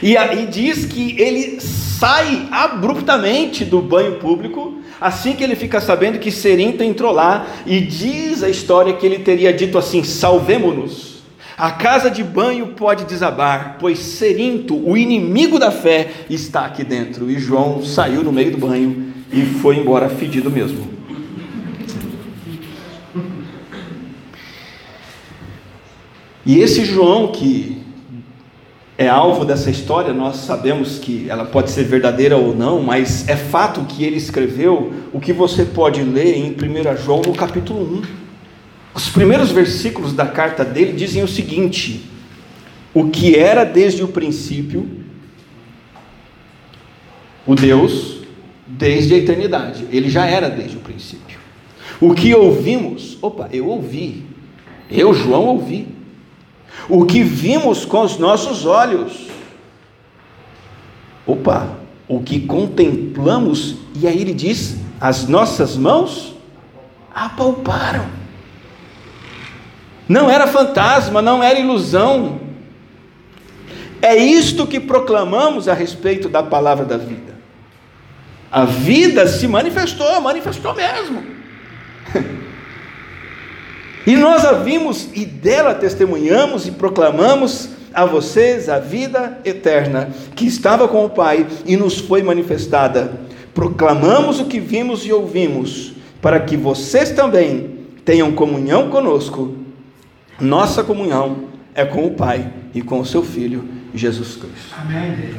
E 0.02 0.16
aí 0.16 0.46
diz 0.46 0.85
que 0.85 1.20
ele 1.20 1.58
sai 1.61 2.49
abruptamente 2.50 3.64
do 3.64 3.80
banho 3.80 4.16
público, 4.16 4.80
assim 5.00 5.32
que 5.32 5.42
ele 5.42 5.56
fica 5.56 5.80
sabendo 5.80 6.18
que 6.18 6.30
Serinto 6.30 6.82
entrou 6.82 7.12
lá, 7.12 7.46
e 7.64 7.80
diz 7.80 8.42
a 8.42 8.49
história 8.50 8.92
que 8.92 9.06
ele 9.06 9.20
teria 9.20 9.52
dito 9.52 9.78
assim: 9.78 10.04
salvemo-nos. 10.04 11.16
A 11.56 11.70
casa 11.70 12.11
de 12.11 12.23
banho 12.23 12.68
pode 12.68 13.04
desabar, 13.04 13.78
pois 13.80 13.99
Serinto, 13.99 14.76
o 14.76 14.94
inimigo 14.94 15.58
da 15.58 15.70
fé, 15.70 16.11
está 16.28 16.66
aqui 16.66 16.85
dentro. 16.85 17.30
E 17.30 17.38
João 17.38 17.82
saiu 17.82 18.23
no 18.23 18.30
meio 18.30 18.50
do 18.50 18.58
banho 18.58 19.14
e 19.32 19.42
foi 19.46 19.78
embora 19.78 20.11
fedido 20.11 20.50
mesmo. 20.50 20.87
E 26.46 26.60
esse 26.60 26.84
João 26.84 27.32
que 27.32 27.76
é 28.96 29.08
alvo 29.08 29.44
dessa 29.44 29.68
história, 29.68 30.12
nós 30.12 30.36
sabemos 30.36 30.96
que 30.96 31.28
ela 31.28 31.44
pode 31.44 31.72
ser 31.72 31.82
verdadeira 31.82 32.36
ou 32.36 32.54
não, 32.54 32.80
mas 32.80 33.28
é 33.28 33.34
fato 33.36 33.80
que 33.84 34.04
ele 34.04 34.16
escreveu 34.16 34.92
o 35.12 35.18
que 35.18 35.32
você 35.32 35.64
pode 35.64 36.04
ler 36.04 36.36
em 36.36 36.52
1 36.52 36.96
João 37.04 37.20
no 37.20 37.34
capítulo 37.34 37.98
1. 37.98 38.02
Os 38.94 39.08
primeiros 39.08 39.50
versículos 39.50 40.12
da 40.12 40.24
carta 40.24 40.64
dele 40.64 40.92
dizem 40.92 41.24
o 41.24 41.28
seguinte: 41.28 42.08
O 42.94 43.10
que 43.10 43.34
era 43.34 43.64
desde 43.64 44.04
o 44.04 44.08
princípio, 44.08 44.88
o 47.44 47.56
Deus, 47.56 48.20
desde 48.68 49.14
a 49.14 49.18
eternidade, 49.18 49.84
ele 49.90 50.08
já 50.08 50.26
era 50.26 50.48
desde 50.48 50.76
o 50.76 50.80
princípio. 50.80 51.40
O 52.00 52.14
que 52.14 52.32
ouvimos, 52.32 53.18
opa, 53.20 53.48
eu 53.52 53.66
ouvi, 53.66 54.24
eu, 54.88 55.12
João, 55.12 55.46
ouvi 55.46 55.95
o 56.88 57.04
que 57.04 57.23
vimos 57.23 57.85
com 57.85 58.02
os 58.02 58.18
nossos 58.18 58.64
olhos. 58.64 59.26
Opa, 61.26 61.68
o 62.09 62.21
que 62.21 62.40
contemplamos, 62.40 63.76
e 63.95 64.06
aí 64.06 64.21
ele 64.21 64.35
diz: 64.35 64.76
as 65.00 65.26
nossas 65.26 65.76
mãos 65.76 66.35
apalparam. 67.14 68.06
Não 70.09 70.30
era 70.30 70.47
fantasma, 70.47 71.21
não 71.21 71.42
era 71.42 71.59
ilusão. 71.59 72.40
É 74.00 74.14
isto 74.14 74.66
que 74.66 74.78
proclamamos 74.78 75.68
a 75.68 75.75
respeito 75.75 76.28
da 76.28 76.42
palavra 76.42 76.85
da 76.85 76.97
vida. 76.97 77.35
A 78.52 78.64
vida 78.64 79.26
se 79.26 79.49
manifestou, 79.49 80.21
manifestou 80.21 80.75
mesmo. 80.75 81.25
E 84.06 84.14
nós 84.14 84.44
a 84.44 84.52
vimos 84.52 85.08
e 85.14 85.25
dela 85.25 85.75
testemunhamos 85.75 86.68
e 86.68 86.70
proclamamos 86.70 87.70
a 87.92 88.04
vocês 88.04 88.68
a 88.68 88.78
vida 88.78 89.38
eterna 89.44 90.10
que 90.36 90.46
estava 90.46 90.86
com 90.86 91.04
o 91.04 91.10
Pai 91.10 91.44
e 91.64 91.76
nos 91.76 91.98
foi 91.98 92.22
manifestada. 92.22 93.12
Proclamamos 93.52 94.38
o 94.38 94.44
que 94.44 94.60
vimos 94.60 95.04
e 95.04 95.12
ouvimos, 95.12 95.94
para 96.22 96.38
que 96.38 96.56
vocês 96.56 97.10
também 97.10 97.78
tenham 98.04 98.30
comunhão 98.30 98.90
conosco. 98.90 99.56
Nossa 100.38 100.84
comunhão 100.84 101.44
é 101.75 101.84
com 101.84 102.06
o 102.06 102.12
Pai 102.12 102.48
e 102.72 102.82
com 102.82 103.00
o 103.00 103.04
seu 103.04 103.25
Filho, 103.25 103.64
Jesus 103.92 104.36
Cristo. 104.36 104.75
Amém. 104.78 105.34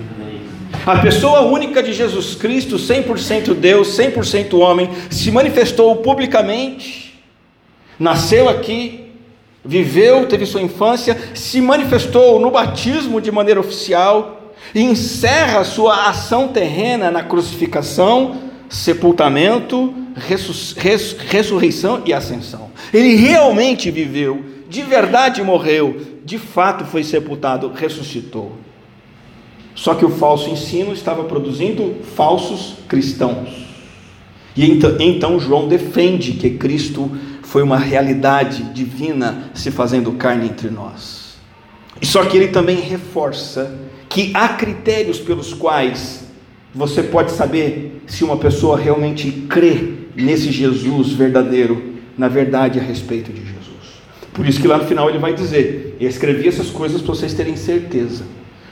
A 0.85 0.97
pessoa 0.99 1.41
única 1.41 1.81
de 1.81 1.93
Jesus 1.93 2.35
Cristo, 2.35 2.75
100% 2.75 3.53
Deus, 3.53 3.97
100% 3.97 4.59
homem, 4.59 4.89
se 5.09 5.31
manifestou 5.31 5.95
publicamente 5.97 7.06
nasceu 7.99 8.49
aqui, 8.49 9.11
viveu, 9.63 10.25
teve 10.27 10.45
sua 10.45 10.61
infância, 10.61 11.17
se 11.33 11.59
manifestou 11.59 12.39
no 12.39 12.51
batismo 12.51 13.19
de 13.19 13.31
maneira 13.31 13.59
oficial 13.59 14.53
e 14.73 14.81
encerra 14.81 15.63
sua 15.63 16.09
ação 16.09 16.47
terrena 16.47 17.11
na 17.11 17.23
crucificação, 17.23 18.37
sepultamento, 18.69 19.93
ressurreição 21.29 22.01
e 22.05 22.13
ascensão. 22.13 22.69
Ele 22.93 23.15
realmente 23.15 23.91
viveu, 23.91 24.43
de 24.69 24.81
verdade 24.81 25.43
morreu, 25.43 26.01
de 26.23 26.37
fato 26.37 26.85
foi 26.85 27.03
sepultado, 27.03 27.71
ressuscitou. 27.73 28.53
Só 29.75 29.93
que 29.93 30.03
o 30.03 30.09
falso 30.09 30.49
ensino 30.49 30.91
estava 30.91 31.23
produzindo 31.23 31.97
falsos 32.15 32.77
cristãos. 32.87 33.67
E 34.55 34.69
então, 34.69 34.97
então 34.99 35.39
João 35.39 35.67
defende 35.67 36.33
que 36.33 36.49
Cristo 36.49 37.11
foi 37.47 37.63
uma 37.63 37.77
realidade 37.77 38.61
divina 38.73 39.49
se 39.53 39.71
fazendo 39.71 40.11
carne 40.11 40.47
entre 40.47 40.69
nós. 40.69 41.37
Só 42.03 42.25
que 42.25 42.35
ele 42.35 42.49
também 42.49 42.81
reforça 42.81 43.73
que 44.09 44.31
há 44.33 44.49
critérios 44.49 45.17
pelos 45.17 45.53
quais 45.53 46.25
você 46.75 47.01
pode 47.01 47.31
saber 47.31 48.03
se 48.05 48.25
uma 48.25 48.35
pessoa 48.35 48.77
realmente 48.77 49.31
crê 49.49 49.93
nesse 50.13 50.51
Jesus 50.51 51.13
verdadeiro, 51.13 51.93
na 52.17 52.27
verdade 52.27 52.79
a 52.79 52.83
respeito 52.83 53.31
de 53.31 53.39
Jesus. 53.39 54.01
Por 54.33 54.45
isso 54.45 54.59
que 54.59 54.67
lá 54.67 54.77
no 54.77 54.85
final 54.85 55.09
ele 55.09 55.17
vai 55.17 55.33
dizer: 55.33 55.95
Eu 56.01 56.09
escrevi 56.09 56.49
essas 56.49 56.69
coisas 56.69 57.01
para 57.01 57.15
vocês 57.15 57.33
terem 57.33 57.55
certeza. 57.55 58.25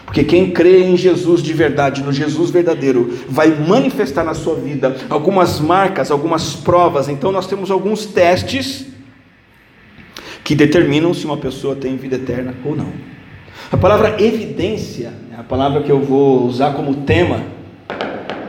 Porque 0.06 0.24
quem 0.24 0.52
crê 0.52 0.84
em 0.84 0.96
Jesus 0.96 1.42
de 1.42 1.52
verdade, 1.52 2.04
no 2.04 2.14
Jesus 2.14 2.52
verdadeiro, 2.52 3.18
vai 3.28 3.50
manifestar 3.50 4.24
na 4.24 4.34
sua 4.34 4.56
vida 4.56 4.96
algumas 5.10 5.60
marcas, 5.60 6.12
algumas 6.12 6.54
provas. 6.54 7.10
Então 7.10 7.32
nós 7.32 7.48
temos 7.48 7.72
alguns 7.72 8.06
testes 8.06 8.86
que 10.44 10.54
determinam 10.54 11.14
se 11.14 11.26
uma 11.26 11.38
pessoa 11.38 11.76
tem 11.76 11.98
vida 11.98 12.18
eterna 12.18 12.54
ou 12.64 12.76
não. 12.76 12.94
A 13.72 13.78
palavra 13.78 14.22
evidência, 14.22 15.12
é 15.36 15.40
a 15.40 15.44
palavra 15.44 15.82
que 15.82 15.92
eu 15.92 16.00
vou 16.00 16.46
usar 16.46 16.74
como 16.74 16.98
tema 16.98 17.44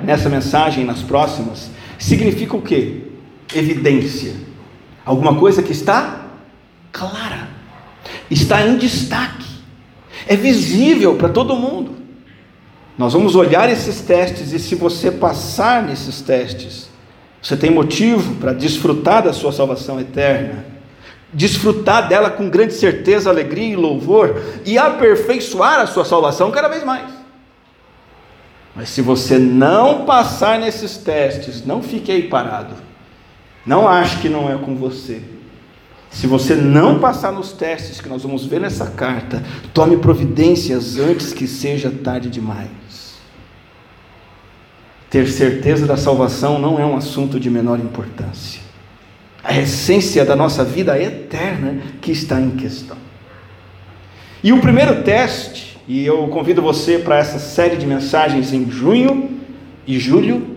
nessa 0.05 0.29
mensagem 0.29 0.85
nas 0.85 1.01
próximas, 1.03 1.71
significa 1.99 2.55
o 2.55 2.61
que? 2.61 3.03
Evidência. 3.55 4.35
Alguma 5.05 5.37
coisa 5.37 5.63
que 5.63 5.73
está 5.73 6.27
clara, 6.93 7.49
está 8.31 8.67
em 8.67 8.77
destaque 8.77 9.36
é 10.26 10.37
visível 10.37 11.16
para 11.16 11.28
todo 11.28 11.56
mundo. 11.56 11.95
Nós 12.99 13.12
vamos 13.12 13.37
olhar 13.37 13.68
esses 13.68 14.00
testes 14.00 14.52
e 14.52 14.59
se 14.59 14.75
você 14.75 15.11
passar 15.11 15.83
nesses 15.83 16.21
testes, 16.21 16.88
você 17.42 17.56
tem 17.56 17.71
motivo 17.71 18.37
para 18.37 18.52
desfrutar 18.52 19.23
da 19.23 19.33
sua 19.33 19.52
salvação 19.52 20.00
eterna, 20.00 20.64
desfrutar 21.33 22.09
dela 22.09 22.30
com 22.30 22.49
grande 22.49 22.75
certeza, 22.75 23.28
alegria 23.28 23.73
e 23.73 23.76
louvor 23.76 24.42
e 24.64 24.78
aperfeiçoar 24.78 25.80
a 25.80 25.87
sua 25.87 26.04
salvação 26.04 26.50
cada 26.50 26.68
vez 26.68 26.83
mais. 26.83 27.06
Mas 28.75 28.88
se 28.88 29.00
você 29.00 29.38
não 29.38 30.04
passar 30.04 30.59
nesses 30.59 30.97
testes, 30.97 31.64
não 31.64 31.83
fique 31.83 32.11
aí 32.11 32.28
parado. 32.28 32.75
Não 33.64 33.88
ache 33.88 34.21
que 34.21 34.28
não 34.28 34.52
é 34.52 34.56
com 34.56 34.75
você. 34.75 35.23
Se 36.17 36.27
você 36.27 36.55
não 36.55 36.99
passar 36.99 37.31
nos 37.31 37.53
testes 37.53 38.01
que 38.01 38.09
nós 38.09 38.23
vamos 38.23 38.47
ver 38.47 38.59
nessa 38.59 38.87
carta, 38.87 39.43
tome 39.75 39.99
providências 39.99 40.99
antes 40.99 41.35
que 41.35 41.47
seja 41.47 41.91
tarde 41.91 42.31
demais. 42.31 43.19
Ter 45.11 45.29
certeza 45.29 45.87
da 45.87 45.99
salvação 45.99 46.59
não 46.59 46.81
é 46.81 46.87
um 46.87 46.97
assunto 46.97 47.39
de 47.39 47.51
menor 47.51 47.79
importância. 47.79 48.63
A 49.45 49.59
essência 49.59 50.25
da 50.25 50.35
nossa 50.35 50.65
vida 50.65 50.97
é 50.97 51.05
eterna 51.05 51.83
que 52.01 52.13
está 52.13 52.41
em 52.41 52.53
questão. 52.53 52.97
E 54.43 54.55
o 54.55 54.61
primeiro 54.63 55.03
teste, 55.03 55.79
e 55.87 56.07
eu 56.07 56.27
convido 56.29 56.63
você 56.63 56.99
para 56.99 57.19
essa 57.19 57.39
série 57.39 57.77
de 57.77 57.87
mensagens 57.87 58.55
em 58.55 58.71
junho 58.71 59.39
e 59.87 59.99
julho, 59.99 60.57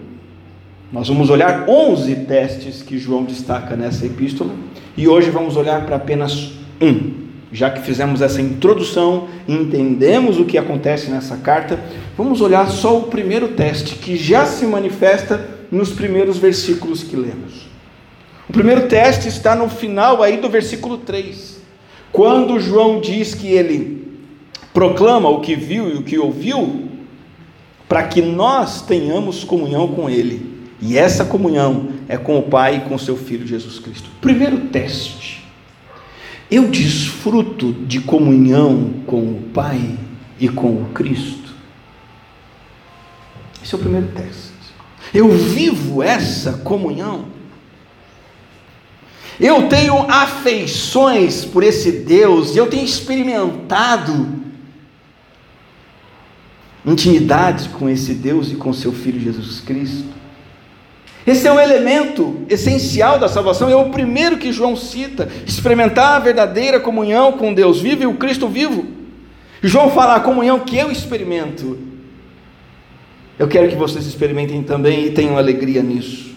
nós 0.89 1.09
vamos 1.09 1.29
olhar 1.29 1.67
11 1.67 2.15
testes 2.27 2.81
que 2.81 2.97
João 2.97 3.25
destaca 3.25 3.75
nessa 3.75 4.05
epístola 4.05 4.55
e 4.99 5.07
hoje 5.07 5.29
vamos 5.29 5.55
olhar 5.55 5.85
para 5.85 5.95
apenas 5.95 6.51
um. 6.81 7.29
Já 7.53 7.69
que 7.69 7.81
fizemos 7.81 8.21
essa 8.21 8.41
introdução 8.41 9.29
entendemos 9.47 10.37
o 10.37 10.43
que 10.43 10.57
acontece 10.57 11.09
nessa 11.09 11.37
carta, 11.37 11.79
vamos 12.17 12.41
olhar 12.41 12.69
só 12.69 12.97
o 12.97 13.03
primeiro 13.03 13.47
teste 13.47 13.95
que 13.95 14.17
já 14.17 14.45
se 14.45 14.65
manifesta 14.65 15.49
nos 15.71 15.93
primeiros 15.93 16.37
versículos 16.37 17.01
que 17.01 17.15
lemos. 17.15 17.65
O 18.49 18.51
primeiro 18.51 18.89
teste 18.89 19.29
está 19.29 19.55
no 19.55 19.69
final 19.69 20.21
aí 20.21 20.35
do 20.35 20.49
versículo 20.49 20.97
3, 20.97 21.61
quando 22.11 22.59
João 22.59 22.99
diz 22.99 23.33
que 23.33 23.47
ele 23.47 24.05
proclama 24.73 25.29
o 25.29 25.39
que 25.39 25.55
viu 25.55 25.89
e 25.89 25.93
o 25.93 26.03
que 26.03 26.19
ouviu, 26.19 26.89
para 27.87 28.03
que 28.03 28.21
nós 28.21 28.81
tenhamos 28.81 29.45
comunhão 29.45 29.87
com 29.87 30.09
Ele. 30.09 30.48
E 30.81 30.97
essa 30.97 31.25
comunhão 31.25 31.89
é 32.07 32.17
com 32.17 32.39
o 32.39 32.43
Pai 32.43 32.77
e 32.77 32.79
com 32.81 32.97
seu 32.97 33.17
Filho 33.17 33.45
Jesus 33.45 33.79
Cristo. 33.79 34.09
Primeiro 34.21 34.67
teste. 34.67 35.45
Eu 36.49 36.67
desfruto 36.67 37.73
de 37.73 37.99
comunhão 37.99 38.93
com 39.05 39.21
o 39.21 39.41
Pai 39.53 39.97
e 40.39 40.47
com 40.47 40.81
o 40.81 40.85
Cristo. 40.93 41.53
Esse 43.63 43.75
é 43.75 43.77
o 43.77 43.81
primeiro 43.81 44.07
teste. 44.07 44.49
Eu 45.13 45.29
vivo 45.29 46.01
essa 46.01 46.53
comunhão. 46.53 47.25
Eu 49.39 49.69
tenho 49.69 50.09
afeições 50.11 51.45
por 51.45 51.63
esse 51.63 51.91
Deus, 51.91 52.55
eu 52.55 52.67
tenho 52.67 52.83
experimentado 52.83 54.39
intimidade 56.85 57.69
com 57.69 57.89
esse 57.89 58.13
Deus 58.13 58.51
e 58.51 58.55
com 58.55 58.73
seu 58.73 58.91
Filho 58.91 59.19
Jesus 59.19 59.61
Cristo. 59.61 60.18
Esse 61.29 61.47
é 61.47 61.51
um 61.51 61.59
elemento 61.59 62.43
essencial 62.49 63.19
da 63.19 63.27
salvação, 63.27 63.69
é 63.69 63.75
o 63.75 63.91
primeiro 63.91 64.37
que 64.37 64.51
João 64.51 64.75
cita: 64.75 65.29
experimentar 65.45 66.15
a 66.15 66.19
verdadeira 66.19 66.79
comunhão 66.79 67.33
com 67.33 67.53
Deus 67.53 67.79
vivo 67.79 68.01
e 68.01 68.07
o 68.07 68.15
Cristo 68.15 68.47
vivo. 68.47 68.87
João 69.61 69.91
fala 69.91 70.15
a 70.15 70.19
comunhão 70.19 70.61
que 70.61 70.75
eu 70.75 70.91
experimento. 70.91 71.77
Eu 73.37 73.47
quero 73.47 73.69
que 73.69 73.75
vocês 73.75 74.07
experimentem 74.07 74.63
também 74.63 75.05
e 75.05 75.11
tenham 75.11 75.37
alegria 75.37 75.83
nisso. 75.83 76.31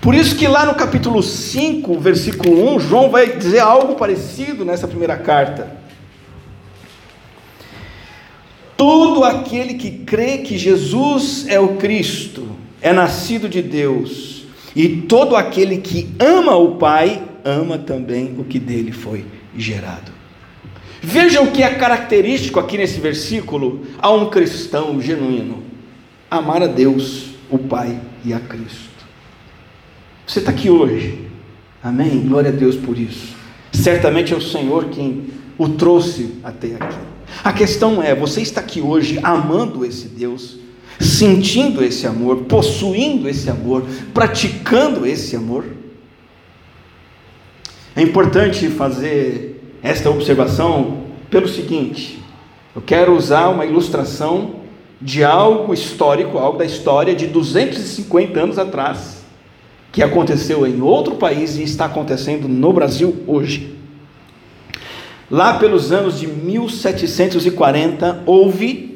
Por 0.00 0.14
isso 0.14 0.34
que 0.34 0.48
lá 0.48 0.64
no 0.64 0.74
capítulo 0.74 1.22
5, 1.22 2.00
versículo 2.00 2.76
1, 2.76 2.80
João 2.80 3.10
vai 3.10 3.36
dizer 3.36 3.58
algo 3.58 3.96
parecido 3.96 4.64
nessa 4.64 4.88
primeira 4.88 5.18
carta. 5.18 5.76
Todo 8.78 9.24
aquele 9.24 9.74
que 9.74 9.90
crê 9.90 10.38
que 10.38 10.56
Jesus 10.56 11.44
é 11.48 11.60
o 11.60 11.76
Cristo 11.76 12.49
é 12.80 12.92
nascido 12.92 13.48
de 13.48 13.62
Deus, 13.62 14.44
e 14.74 14.88
todo 14.88 15.36
aquele 15.36 15.78
que 15.78 16.08
ama 16.18 16.56
o 16.56 16.76
Pai 16.76 17.22
ama 17.44 17.78
também 17.78 18.34
o 18.38 18.44
que 18.44 18.58
dele 18.58 18.92
foi 18.92 19.24
gerado. 19.56 20.12
Vejam 21.02 21.46
que 21.46 21.62
é 21.62 21.74
característico 21.74 22.60
aqui 22.60 22.76
nesse 22.76 23.00
versículo 23.00 23.86
a 23.98 24.10
um 24.10 24.28
cristão 24.28 25.00
genuíno: 25.00 25.62
amar 26.30 26.62
a 26.62 26.66
Deus, 26.66 27.30
o 27.50 27.58
Pai 27.58 27.98
e 28.24 28.32
a 28.32 28.40
Cristo. 28.40 28.90
Você 30.26 30.40
está 30.40 30.50
aqui 30.50 30.70
hoje, 30.70 31.26
amém? 31.82 32.20
Glória 32.20 32.50
a 32.50 32.54
Deus 32.54 32.76
por 32.76 32.98
isso. 32.98 33.34
Certamente 33.72 34.32
é 34.32 34.36
o 34.36 34.40
Senhor 34.40 34.86
quem 34.90 35.28
o 35.56 35.68
trouxe 35.70 36.36
até 36.44 36.74
aqui. 36.74 36.98
A 37.42 37.52
questão 37.52 38.02
é: 38.02 38.14
você 38.14 38.42
está 38.42 38.60
aqui 38.60 38.80
hoje 38.80 39.18
amando 39.22 39.84
esse 39.84 40.06
Deus, 40.08 40.58
sentindo 41.00 41.82
esse 41.82 42.06
amor, 42.06 42.42
possuindo 42.42 43.28
esse 43.28 43.48
amor, 43.48 43.84
praticando 44.12 45.06
esse 45.06 45.34
amor? 45.34 45.64
É 47.96 48.02
importante 48.02 48.68
fazer 48.68 49.62
esta 49.82 50.10
observação 50.10 51.04
pelo 51.30 51.48
seguinte: 51.48 52.22
eu 52.76 52.82
quero 52.82 53.16
usar 53.16 53.48
uma 53.48 53.64
ilustração 53.64 54.60
de 55.00 55.24
algo 55.24 55.72
histórico, 55.72 56.36
algo 56.36 56.58
da 56.58 56.64
história 56.66 57.14
de 57.14 57.26
250 57.26 58.38
anos 58.38 58.58
atrás, 58.58 59.22
que 59.90 60.02
aconteceu 60.02 60.66
em 60.66 60.82
outro 60.82 61.14
país 61.14 61.56
e 61.56 61.62
está 61.62 61.86
acontecendo 61.86 62.46
no 62.46 62.72
Brasil 62.72 63.24
hoje. 63.26 63.74
Lá 65.30 65.54
pelos 65.54 65.92
anos 65.92 66.20
de 66.20 66.26
1740, 66.26 68.24
houve 68.26 68.89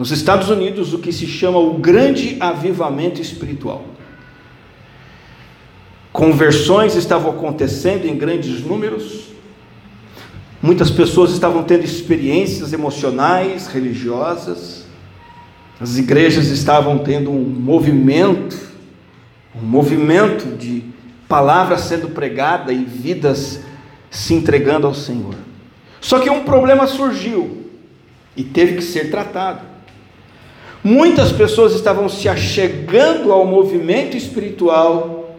nos 0.00 0.10
Estados 0.10 0.48
Unidos 0.48 0.94
o 0.94 0.98
que 0.98 1.12
se 1.12 1.26
chama 1.26 1.58
o 1.58 1.74
Grande 1.74 2.38
Avivamento 2.40 3.20
Espiritual. 3.20 3.84
Conversões 6.10 6.94
estavam 6.94 7.32
acontecendo 7.32 8.06
em 8.06 8.16
grandes 8.16 8.64
números, 8.64 9.26
muitas 10.62 10.90
pessoas 10.90 11.32
estavam 11.32 11.64
tendo 11.64 11.84
experiências 11.84 12.72
emocionais, 12.72 13.66
religiosas, 13.66 14.86
as 15.78 15.98
igrejas 15.98 16.46
estavam 16.46 17.00
tendo 17.00 17.30
um 17.30 17.44
movimento, 17.44 18.56
um 19.54 19.66
movimento 19.66 20.56
de 20.56 20.82
palavras 21.28 21.82
sendo 21.82 22.08
pregada 22.08 22.72
e 22.72 22.86
vidas 22.86 23.60
se 24.10 24.32
entregando 24.32 24.86
ao 24.86 24.94
Senhor. 24.94 25.34
Só 26.00 26.20
que 26.20 26.30
um 26.30 26.42
problema 26.42 26.86
surgiu 26.86 27.66
e 28.34 28.42
teve 28.42 28.76
que 28.76 28.82
ser 28.82 29.10
tratado. 29.10 29.69
Muitas 30.82 31.30
pessoas 31.30 31.74
estavam 31.74 32.08
se 32.08 32.28
achegando 32.28 33.32
ao 33.32 33.44
movimento 33.44 34.16
espiritual, 34.16 35.36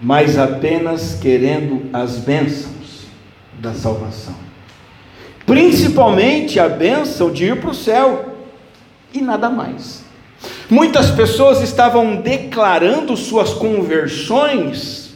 mas 0.00 0.38
apenas 0.38 1.18
querendo 1.20 1.82
as 1.92 2.18
bênçãos 2.18 3.06
da 3.58 3.72
salvação. 3.72 4.34
Principalmente 5.44 6.60
a 6.60 6.68
bênção 6.68 7.30
de 7.30 7.46
ir 7.46 7.60
para 7.60 7.70
o 7.70 7.74
céu 7.74 8.36
e 9.12 9.20
nada 9.20 9.48
mais. 9.48 10.04
Muitas 10.68 11.10
pessoas 11.10 11.60
estavam 11.62 12.16
declarando 12.16 13.16
suas 13.16 13.54
conversões 13.54 15.06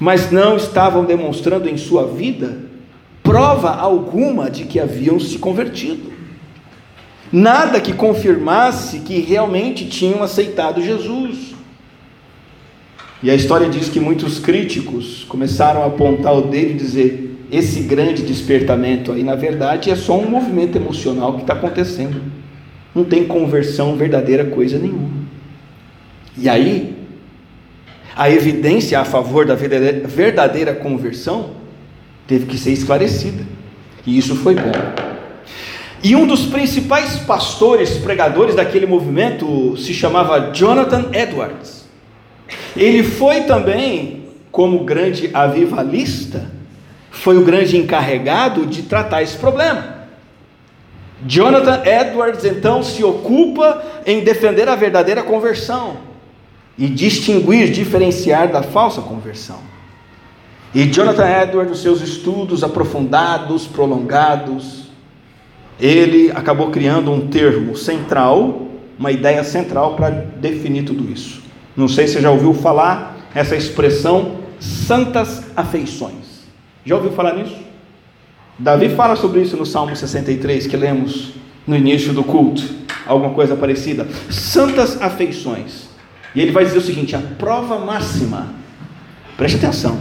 mas 0.00 0.30
não 0.32 0.56
estavam 0.56 1.04
demonstrando 1.04 1.68
em 1.68 1.76
sua 1.76 2.06
vida 2.06 2.70
prova 3.22 3.74
alguma 3.74 4.50
de 4.50 4.64
que 4.64 4.80
haviam 4.80 5.20
se 5.20 5.38
convertido. 5.38 6.09
Nada 7.32 7.80
que 7.80 7.92
confirmasse 7.92 9.00
que 9.00 9.20
realmente 9.20 9.86
tinham 9.86 10.22
aceitado 10.22 10.82
Jesus. 10.82 11.54
E 13.22 13.30
a 13.30 13.34
história 13.34 13.68
diz 13.68 13.88
que 13.88 14.00
muitos 14.00 14.38
críticos 14.38 15.24
começaram 15.28 15.82
a 15.82 15.86
apontar 15.86 16.34
o 16.34 16.42
dedo 16.42 16.72
e 16.72 16.74
dizer: 16.74 17.38
esse 17.52 17.80
grande 17.80 18.22
despertamento 18.22 19.12
aí, 19.12 19.22
na 19.22 19.34
verdade, 19.34 19.90
é 19.90 19.96
só 19.96 20.18
um 20.18 20.28
movimento 20.28 20.76
emocional 20.76 21.34
que 21.34 21.42
está 21.42 21.52
acontecendo. 21.52 22.20
Não 22.94 23.04
tem 23.04 23.26
conversão 23.26 23.94
verdadeira 23.96 24.44
coisa 24.46 24.78
nenhuma. 24.78 25.10
E 26.36 26.48
aí, 26.48 26.96
a 28.16 28.30
evidência 28.30 28.98
a 28.98 29.04
favor 29.04 29.46
da 29.46 29.54
verdadeira 29.54 30.74
conversão 30.74 31.50
teve 32.26 32.46
que 32.46 32.58
ser 32.58 32.72
esclarecida. 32.72 33.44
E 34.06 34.16
isso 34.16 34.34
foi 34.34 34.54
bom. 34.54 35.09
E 36.02 36.16
um 36.16 36.26
dos 36.26 36.46
principais 36.46 37.18
pastores, 37.18 37.98
pregadores 37.98 38.54
daquele 38.54 38.86
movimento 38.86 39.76
se 39.76 39.92
chamava 39.92 40.50
Jonathan 40.52 41.10
Edwards. 41.12 41.84
Ele 42.74 43.02
foi 43.02 43.42
também, 43.42 44.24
como 44.50 44.84
grande 44.84 45.30
avivalista, 45.34 46.50
foi 47.10 47.36
o 47.36 47.44
grande 47.44 47.76
encarregado 47.76 48.64
de 48.64 48.82
tratar 48.82 49.22
esse 49.22 49.36
problema. 49.36 50.00
Jonathan 51.26 51.82
Edwards 51.84 52.44
então 52.46 52.82
se 52.82 53.04
ocupa 53.04 53.82
em 54.06 54.24
defender 54.24 54.68
a 54.68 54.74
verdadeira 54.74 55.22
conversão 55.22 55.98
e 56.78 56.88
distinguir, 56.88 57.70
diferenciar 57.70 58.50
da 58.50 58.62
falsa 58.62 59.02
conversão. 59.02 59.58
E 60.74 60.86
Jonathan 60.86 61.28
Edwards, 61.28 61.70
nos 61.70 61.82
seus 61.82 62.00
estudos 62.00 62.64
aprofundados, 62.64 63.66
prolongados, 63.66 64.79
ele 65.80 66.30
acabou 66.32 66.70
criando 66.70 67.10
um 67.10 67.28
termo 67.28 67.76
central, 67.76 68.68
uma 68.98 69.10
ideia 69.10 69.42
central 69.42 69.96
para 69.96 70.10
definir 70.10 70.84
tudo 70.84 71.10
isso. 71.10 71.42
Não 71.76 71.88
sei 71.88 72.06
se 72.06 72.14
você 72.14 72.20
já 72.20 72.30
ouviu 72.30 72.52
falar 72.52 73.16
essa 73.34 73.56
expressão 73.56 74.40
santas 74.58 75.44
afeições. 75.56 76.44
Já 76.84 76.96
ouviu 76.96 77.12
falar 77.12 77.34
nisso? 77.34 77.56
Davi 78.58 78.90
fala 78.90 79.16
sobre 79.16 79.40
isso 79.40 79.56
no 79.56 79.64
Salmo 79.64 79.96
63 79.96 80.66
que 80.66 80.76
lemos 80.76 81.32
no 81.66 81.74
início 81.74 82.12
do 82.12 82.22
culto, 82.22 82.62
alguma 83.06 83.32
coisa 83.32 83.56
parecida. 83.56 84.06
Santas 84.28 85.00
afeições. 85.00 85.88
E 86.34 86.40
ele 86.40 86.52
vai 86.52 86.64
dizer 86.64 86.78
o 86.78 86.82
seguinte: 86.82 87.16
a 87.16 87.20
prova 87.20 87.78
máxima, 87.78 88.48
preste 89.36 89.56
atenção, 89.56 89.98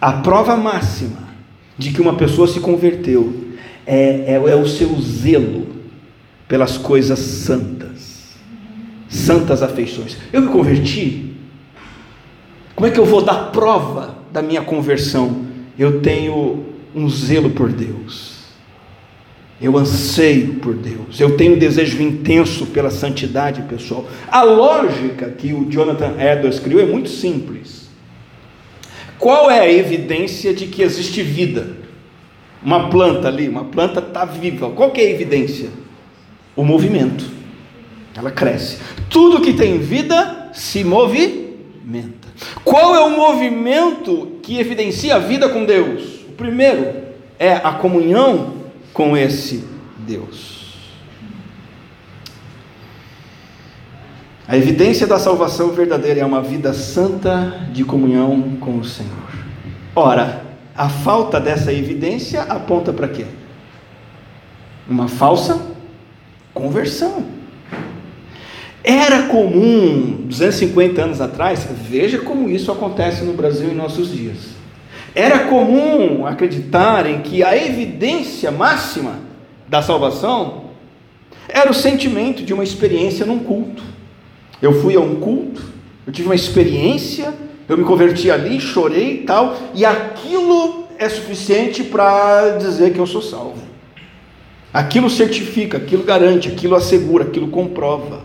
a 0.00 0.12
prova 0.12 0.56
máxima 0.56 1.28
de 1.76 1.90
que 1.92 2.00
uma 2.00 2.14
pessoa 2.14 2.48
se 2.48 2.60
converteu 2.60 3.49
é, 3.90 4.34
é, 4.34 4.34
é 4.34 4.54
o 4.54 4.68
seu 4.68 4.94
zelo 5.00 5.66
pelas 6.46 6.78
coisas 6.78 7.18
santas, 7.18 8.36
santas 9.08 9.64
afeições. 9.64 10.16
Eu 10.32 10.42
me 10.42 10.48
converti, 10.48 11.34
como 12.76 12.86
é 12.86 12.90
que 12.92 13.00
eu 13.00 13.04
vou 13.04 13.20
dar 13.20 13.50
prova 13.50 14.16
da 14.32 14.40
minha 14.40 14.62
conversão? 14.62 15.44
Eu 15.76 16.00
tenho 16.00 16.66
um 16.94 17.10
zelo 17.10 17.50
por 17.50 17.72
Deus. 17.72 18.38
Eu 19.60 19.76
anseio 19.76 20.54
por 20.54 20.74
Deus, 20.74 21.20
eu 21.20 21.36
tenho 21.36 21.54
um 21.54 21.58
desejo 21.58 22.00
intenso 22.00 22.64
pela 22.66 22.90
santidade 22.90 23.60
pessoal. 23.62 24.08
A 24.28 24.42
lógica 24.42 25.28
que 25.28 25.52
o 25.52 25.68
Jonathan 25.68 26.14
Edwards 26.18 26.58
criou 26.58 26.80
é 26.80 26.86
muito 26.86 27.10
simples. 27.10 27.90
Qual 29.18 29.50
é 29.50 29.60
a 29.60 29.70
evidência 29.70 30.54
de 30.54 30.66
que 30.66 30.80
existe 30.80 31.20
vida? 31.22 31.79
Uma 32.62 32.90
planta 32.90 33.28
ali, 33.28 33.48
uma 33.48 33.64
planta 33.64 34.00
está 34.00 34.24
viva. 34.24 34.70
Qual 34.70 34.90
que 34.90 35.00
é 35.00 35.04
a 35.04 35.10
evidência? 35.10 35.70
O 36.54 36.64
movimento. 36.64 37.24
Ela 38.14 38.30
cresce. 38.30 38.78
Tudo 39.08 39.40
que 39.40 39.54
tem 39.54 39.78
vida 39.78 40.50
se 40.52 40.84
movimenta. 40.84 42.28
Qual 42.64 42.94
é 42.94 43.00
o 43.00 43.10
movimento 43.10 44.38
que 44.42 44.58
evidencia 44.58 45.16
a 45.16 45.18
vida 45.18 45.48
com 45.48 45.64
Deus? 45.64 46.20
O 46.28 46.32
primeiro 46.32 46.92
é 47.38 47.52
a 47.52 47.72
comunhão 47.72 48.54
com 48.92 49.16
esse 49.16 49.64
Deus. 49.98 50.60
A 54.46 54.56
evidência 54.56 55.06
da 55.06 55.18
salvação 55.18 55.70
verdadeira 55.70 56.20
é 56.20 56.24
uma 56.24 56.42
vida 56.42 56.72
santa 56.74 57.68
de 57.72 57.84
comunhão 57.84 58.56
com 58.60 58.78
o 58.78 58.84
Senhor. 58.84 59.30
Ora, 59.94 60.49
a 60.76 60.88
falta 60.88 61.40
dessa 61.40 61.72
evidência 61.72 62.42
aponta 62.42 62.92
para 62.92 63.08
quê? 63.08 63.26
Uma 64.88 65.08
falsa 65.08 65.60
conversão. 66.54 67.24
Era 68.82 69.24
comum, 69.24 70.24
250 70.26 71.02
anos 71.02 71.20
atrás, 71.20 71.66
veja 71.88 72.18
como 72.18 72.48
isso 72.48 72.72
acontece 72.72 73.22
no 73.24 73.34
Brasil 73.34 73.68
em 73.68 73.74
nossos 73.74 74.10
dias. 74.10 74.60
Era 75.14 75.40
comum 75.40 76.26
acreditarem 76.26 77.20
que 77.20 77.42
a 77.42 77.56
evidência 77.56 78.50
máxima 78.50 79.18
da 79.68 79.82
salvação 79.82 80.70
era 81.48 81.70
o 81.70 81.74
sentimento 81.74 82.42
de 82.42 82.54
uma 82.54 82.64
experiência 82.64 83.26
num 83.26 83.40
culto. 83.40 83.82
Eu 84.62 84.80
fui 84.80 84.94
a 84.94 85.00
um 85.00 85.16
culto, 85.16 85.62
eu 86.06 86.12
tive 86.12 86.28
uma 86.28 86.34
experiência, 86.34 87.34
eu 87.72 87.78
me 87.78 87.84
converti 87.84 88.30
ali, 88.30 88.60
chorei 88.60 89.14
e 89.14 89.18
tal, 89.18 89.56
e 89.74 89.84
aquilo 89.84 90.86
é 90.98 91.08
suficiente 91.08 91.84
para 91.84 92.56
dizer 92.58 92.92
que 92.92 92.98
eu 92.98 93.06
sou 93.06 93.22
salvo. 93.22 93.62
Aquilo 94.74 95.08
certifica, 95.08 95.78
aquilo 95.78 96.02
garante, 96.02 96.48
aquilo 96.48 96.74
assegura, 96.74 97.24
aquilo 97.24 97.48
comprova. 97.48 98.22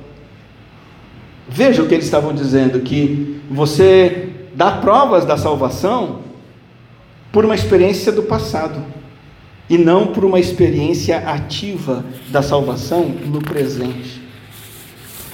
Veja 1.47 1.83
o 1.83 1.87
que 1.87 1.93
eles 1.93 2.05
estavam 2.05 2.33
dizendo: 2.33 2.79
que 2.81 3.39
você 3.49 4.29
dá 4.55 4.71
provas 4.71 5.25
da 5.25 5.37
salvação 5.37 6.21
por 7.31 7.45
uma 7.45 7.53
experiência 7.53 8.11
do 8.11 8.23
passado, 8.23 8.83
e 9.69 9.77
não 9.77 10.07
por 10.07 10.25
uma 10.25 10.39
experiência 10.39 11.17
ativa 11.19 12.03
da 12.29 12.41
salvação 12.41 13.03
no 13.25 13.41
presente. 13.41 14.23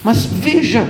Mas 0.03 0.25
veja 0.25 0.85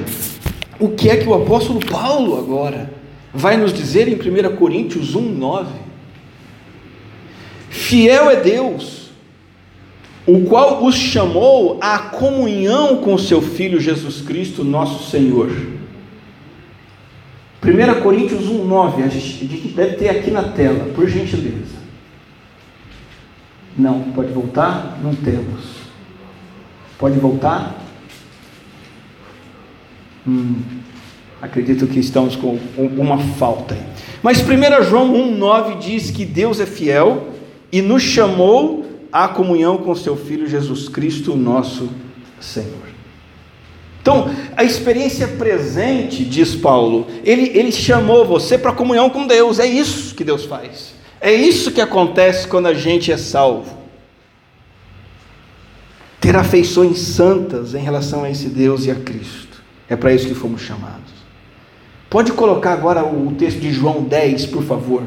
o 0.79 0.89
que 0.89 1.07
é 1.07 1.17
que 1.17 1.29
o 1.29 1.35
apóstolo 1.35 1.79
Paulo 1.79 2.39
agora 2.39 3.00
vai 3.33 3.57
nos 3.57 3.73
dizer 3.73 4.07
em 4.07 4.15
1 4.15 4.55
Coríntios 4.55 5.15
1, 5.15 5.21
9. 5.21 5.71
Fiel 7.69 8.29
é 8.29 8.35
Deus, 8.35 9.11
o 10.25 10.41
qual 10.45 10.83
os 10.83 10.95
chamou 10.95 11.77
à 11.81 11.97
comunhão 11.99 12.97
com 12.97 13.17
seu 13.17 13.41
Filho 13.41 13.79
Jesus 13.79 14.21
Cristo, 14.21 14.63
nosso 14.63 15.09
Senhor. 15.09 15.49
1 17.63 18.01
Coríntios 18.01 18.47
1, 18.47 18.65
9, 18.65 19.03
a 19.03 19.07
gente, 19.07 19.45
a 19.45 19.47
gente 19.47 19.67
deve 19.69 19.95
ter 19.95 20.09
aqui 20.09 20.31
na 20.31 20.43
tela, 20.43 20.85
por 20.93 21.07
gentileza. 21.07 21.81
Não, 23.77 24.01
pode 24.11 24.31
voltar? 24.33 24.99
Não 25.01 25.15
temos. 25.15 25.81
Pode 26.97 27.19
voltar? 27.19 27.79
Hum, 30.27 30.80
acredito 31.41 31.87
que 31.87 31.99
estamos 31.99 32.35
com 32.35 32.59
uma 32.77 33.17
falta. 33.17 33.75
Mas 34.21 34.39
1 34.39 34.83
João 34.83 35.11
1,9 35.11 35.79
diz 35.79 36.11
que 36.11 36.23
Deus 36.23 36.59
é 36.59 36.65
fiel 36.65 37.29
e 37.71 37.81
nos 37.81 38.03
chamou 38.03 38.85
à 39.11 39.27
comunhão 39.27 39.77
com 39.77 39.95
seu 39.95 40.15
Filho 40.15 40.47
Jesus 40.47 40.87
Cristo, 40.87 41.35
nosso 41.35 41.89
Senhor. 42.39 42.91
Então, 44.01 44.31
a 44.57 44.63
experiência 44.63 45.27
presente, 45.27 46.23
diz 46.25 46.55
Paulo, 46.55 47.07
ele, 47.23 47.51
ele 47.53 47.71
chamou 47.71 48.25
você 48.25 48.57
para 48.57 48.71
comunhão 48.71 49.09
com 49.09 49.27
Deus, 49.27 49.59
é 49.59 49.65
isso 49.65 50.15
que 50.15 50.23
Deus 50.23 50.45
faz, 50.45 50.95
é 51.19 51.31
isso 51.31 51.71
que 51.71 51.79
acontece 51.79 52.47
quando 52.47 52.65
a 52.65 52.73
gente 52.73 53.11
é 53.11 53.17
salvo. 53.17 53.79
Ter 56.19 56.35
afeições 56.35 56.99
santas 56.99 57.73
em 57.73 57.79
relação 57.79 58.23
a 58.23 58.29
esse 58.29 58.47
Deus 58.47 58.85
e 58.85 58.91
a 58.91 58.95
Cristo. 58.95 59.61
É 59.89 59.95
para 59.95 60.13
isso 60.13 60.27
que 60.27 60.35
fomos 60.35 60.61
chamados. 60.61 61.10
Pode 62.11 62.33
colocar 62.33 62.73
agora 62.73 63.05
o 63.05 63.33
texto 63.37 63.61
de 63.61 63.71
João 63.71 64.03
10, 64.03 64.47
por 64.47 64.63
favor. 64.63 65.01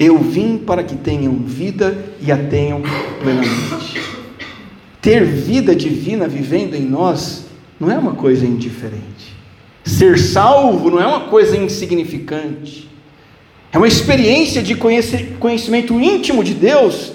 Eu 0.00 0.16
vim 0.16 0.56
para 0.56 0.82
que 0.82 0.96
tenham 0.96 1.34
vida 1.34 1.94
e 2.22 2.32
a 2.32 2.38
tenham 2.38 2.80
plenamente. 3.20 4.00
Ter 5.02 5.26
vida 5.26 5.76
divina 5.76 6.26
vivendo 6.26 6.74
em 6.74 6.86
nós 6.86 7.44
não 7.78 7.90
é 7.90 7.98
uma 7.98 8.14
coisa 8.14 8.46
indiferente. 8.46 9.36
Ser 9.84 10.18
salvo 10.18 10.90
não 10.90 10.98
é 10.98 11.06
uma 11.06 11.28
coisa 11.28 11.54
insignificante. 11.54 12.88
É 13.70 13.76
uma 13.76 13.86
experiência 13.86 14.62
de 14.62 14.74
conhecimento 14.74 16.00
íntimo 16.00 16.42
de 16.42 16.54
Deus 16.54 17.12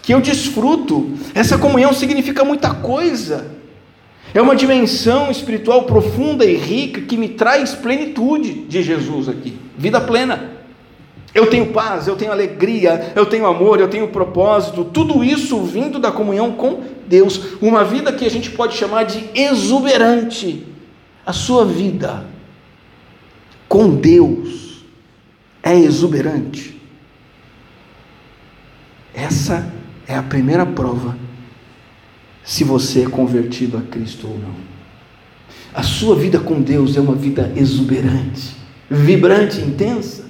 que 0.00 0.14
eu 0.14 0.20
desfruto. 0.20 1.10
Essa 1.34 1.58
comunhão 1.58 1.92
significa 1.92 2.44
muita 2.44 2.72
coisa. 2.72 3.50
É 4.32 4.40
uma 4.40 4.54
dimensão 4.54 5.30
espiritual 5.30 5.84
profunda 5.84 6.44
e 6.44 6.56
rica 6.56 7.00
que 7.00 7.16
me 7.16 7.30
traz 7.30 7.74
plenitude 7.74 8.52
de 8.52 8.82
Jesus 8.82 9.28
aqui, 9.28 9.58
vida 9.76 10.00
plena. 10.00 10.50
Eu 11.32 11.46
tenho 11.46 11.66
paz, 11.66 12.08
eu 12.08 12.16
tenho 12.16 12.32
alegria, 12.32 13.12
eu 13.14 13.24
tenho 13.24 13.46
amor, 13.46 13.78
eu 13.78 13.88
tenho 13.88 14.08
propósito, 14.08 14.84
tudo 14.84 15.22
isso 15.22 15.62
vindo 15.62 15.98
da 15.98 16.10
comunhão 16.10 16.52
com 16.52 16.82
Deus. 17.06 17.54
Uma 17.60 17.84
vida 17.84 18.12
que 18.12 18.24
a 18.24 18.30
gente 18.30 18.50
pode 18.50 18.76
chamar 18.76 19.04
de 19.04 19.30
exuberante. 19.34 20.66
A 21.24 21.32
sua 21.32 21.64
vida 21.64 22.24
com 23.68 23.94
Deus 23.94 24.84
é 25.62 25.76
exuberante. 25.76 26.80
Essa 29.14 29.72
é 30.08 30.16
a 30.16 30.22
primeira 30.22 30.66
prova 30.66 31.16
se 32.44 32.64
você 32.64 33.02
é 33.02 33.08
convertido 33.08 33.76
a 33.76 33.82
Cristo 33.82 34.26
ou 34.26 34.38
não. 34.38 34.70
A 35.72 35.82
sua 35.82 36.16
vida 36.16 36.38
com 36.40 36.60
Deus 36.60 36.96
é 36.96 37.00
uma 37.00 37.14
vida 37.14 37.52
exuberante, 37.54 38.56
vibrante, 38.90 39.60
intensa. 39.60 40.28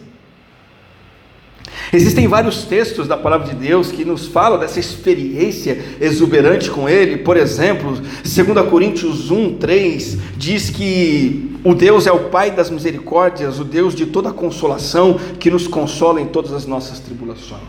Existem 1.92 2.29
vários 2.29 2.64
textos 2.64 3.09
da 3.09 3.16
palavra 3.16 3.49
de 3.49 3.55
Deus 3.55 3.90
que 3.90 4.05
nos 4.05 4.27
falam 4.27 4.61
dessa 4.61 4.79
experiência 4.79 5.83
exuberante 6.01 6.70
com 6.70 6.88
Ele. 6.88 7.16
Por 7.16 7.37
exemplo, 7.37 7.92
2 7.92 8.68
Coríntios 8.68 9.31
1, 9.31 9.57
3 9.57 10.18
diz 10.37 10.70
que 10.70 11.57
o 11.64 11.75
Deus 11.75 12.07
é 12.07 12.12
o 12.12 12.29
Pai 12.29 12.53
das 12.53 12.70
misericórdias, 12.70 13.59
o 13.59 13.64
Deus 13.64 13.94
de 13.94 14.07
toda 14.07 14.31
consolação, 14.31 15.18
que 15.40 15.51
nos 15.51 15.66
consola 15.66 16.20
em 16.20 16.27
todas 16.27 16.53
as 16.53 16.64
nossas 16.64 17.01
tribulações. 17.01 17.62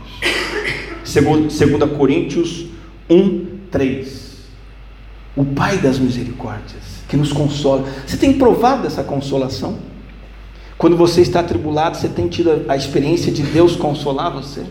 2 1.04 1.98
Coríntios 1.98 2.68
1, 3.10 3.46
3 3.72 4.31
o 5.36 5.46
Pai 5.46 5.78
das 5.78 5.98
misericórdias, 5.98 7.04
que 7.08 7.16
nos 7.16 7.32
consola. 7.32 7.88
Você 8.06 8.18
tem 8.18 8.34
provado 8.34 8.86
essa 8.86 9.04
consolação? 9.04 9.78
Quando 10.78 10.98
você 10.98 11.22
está 11.22 11.40
atribulado, 11.40 11.98
você 11.98 12.10
tem 12.10 12.28
tido 12.28 12.66
a 12.68 12.76
experiência 12.76 13.32
de 13.32 13.44
Deus 13.44 13.76
consolar 13.76 14.32
você? 14.32 14.62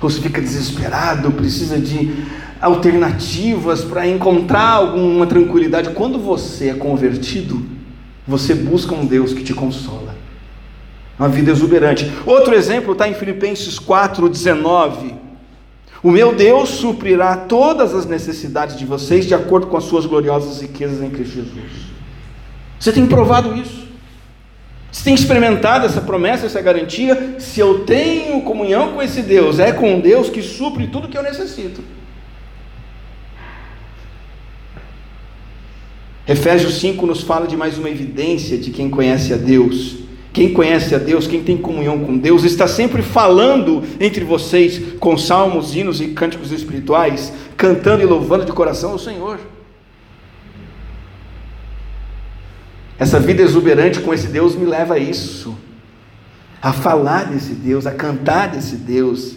Ou 0.00 0.08
você 0.08 0.20
fica 0.20 0.40
desesperado, 0.40 1.30
precisa 1.32 1.78
de 1.78 2.24
alternativas 2.60 3.84
para 3.84 4.06
encontrar 4.06 4.76
alguma 4.76 5.26
tranquilidade? 5.26 5.90
Quando 5.90 6.18
você 6.18 6.70
é 6.70 6.74
convertido, 6.74 7.66
você 8.26 8.54
busca 8.54 8.94
um 8.94 9.04
Deus 9.04 9.34
que 9.34 9.42
te 9.42 9.52
consola. 9.52 10.14
Uma 11.18 11.28
vida 11.28 11.50
exuberante. 11.50 12.10
Outro 12.24 12.54
exemplo 12.54 12.92
está 12.92 13.06
em 13.06 13.12
Filipenses 13.12 13.78
4,19 13.78 15.29
o 16.02 16.10
meu 16.10 16.34
Deus 16.34 16.70
suprirá 16.70 17.36
todas 17.36 17.94
as 17.94 18.06
necessidades 18.06 18.76
de 18.76 18.86
vocês 18.86 19.26
de 19.26 19.34
acordo 19.34 19.66
com 19.66 19.76
as 19.76 19.84
suas 19.84 20.06
gloriosas 20.06 20.60
riquezas 20.62 21.02
em 21.02 21.10
Cristo 21.10 21.34
Jesus. 21.34 21.90
Você 22.78 22.92
tem 22.92 23.06
provado 23.06 23.54
isso? 23.54 23.86
Você 24.90 25.04
tem 25.04 25.14
experimentado 25.14 25.86
essa 25.86 26.00
promessa, 26.00 26.46
essa 26.46 26.60
garantia? 26.60 27.36
Se 27.38 27.60
eu 27.60 27.84
tenho 27.84 28.40
comunhão 28.42 28.92
com 28.92 29.02
esse 29.02 29.22
Deus, 29.22 29.58
é 29.58 29.72
com 29.72 30.00
Deus 30.00 30.30
que 30.30 30.42
supre 30.42 30.86
tudo 30.86 31.08
que 31.08 31.16
eu 31.16 31.22
necessito. 31.22 31.82
Efésios 36.26 36.74
5 36.80 37.06
nos 37.06 37.22
fala 37.22 37.46
de 37.46 37.56
mais 37.56 37.76
uma 37.76 37.90
evidência 37.90 38.56
de 38.56 38.70
quem 38.70 38.88
conhece 38.88 39.34
a 39.34 39.36
Deus. 39.36 39.98
Quem 40.32 40.52
conhece 40.52 40.94
a 40.94 40.98
Deus, 40.98 41.26
quem 41.26 41.42
tem 41.42 41.56
comunhão 41.56 41.98
com 42.00 42.16
Deus, 42.16 42.44
está 42.44 42.68
sempre 42.68 43.02
falando 43.02 43.82
entre 43.98 44.24
vocês 44.24 44.94
com 45.00 45.18
salmos, 45.18 45.74
hinos 45.74 46.00
e 46.00 46.08
cânticos 46.08 46.52
espirituais, 46.52 47.32
cantando 47.56 48.02
e 48.02 48.06
louvando 48.06 48.44
de 48.44 48.52
coração 48.52 48.94
o 48.94 48.98
Senhor. 48.98 49.40
Essa 52.98 53.18
vida 53.18 53.42
exuberante 53.42 54.00
com 54.00 54.14
esse 54.14 54.28
Deus 54.28 54.54
me 54.54 54.66
leva 54.66 54.94
a 54.94 54.98
isso, 54.98 55.56
a 56.62 56.72
falar 56.72 57.24
desse 57.24 57.54
Deus, 57.54 57.86
a 57.86 57.92
cantar 57.92 58.48
desse 58.48 58.76
Deus. 58.76 59.36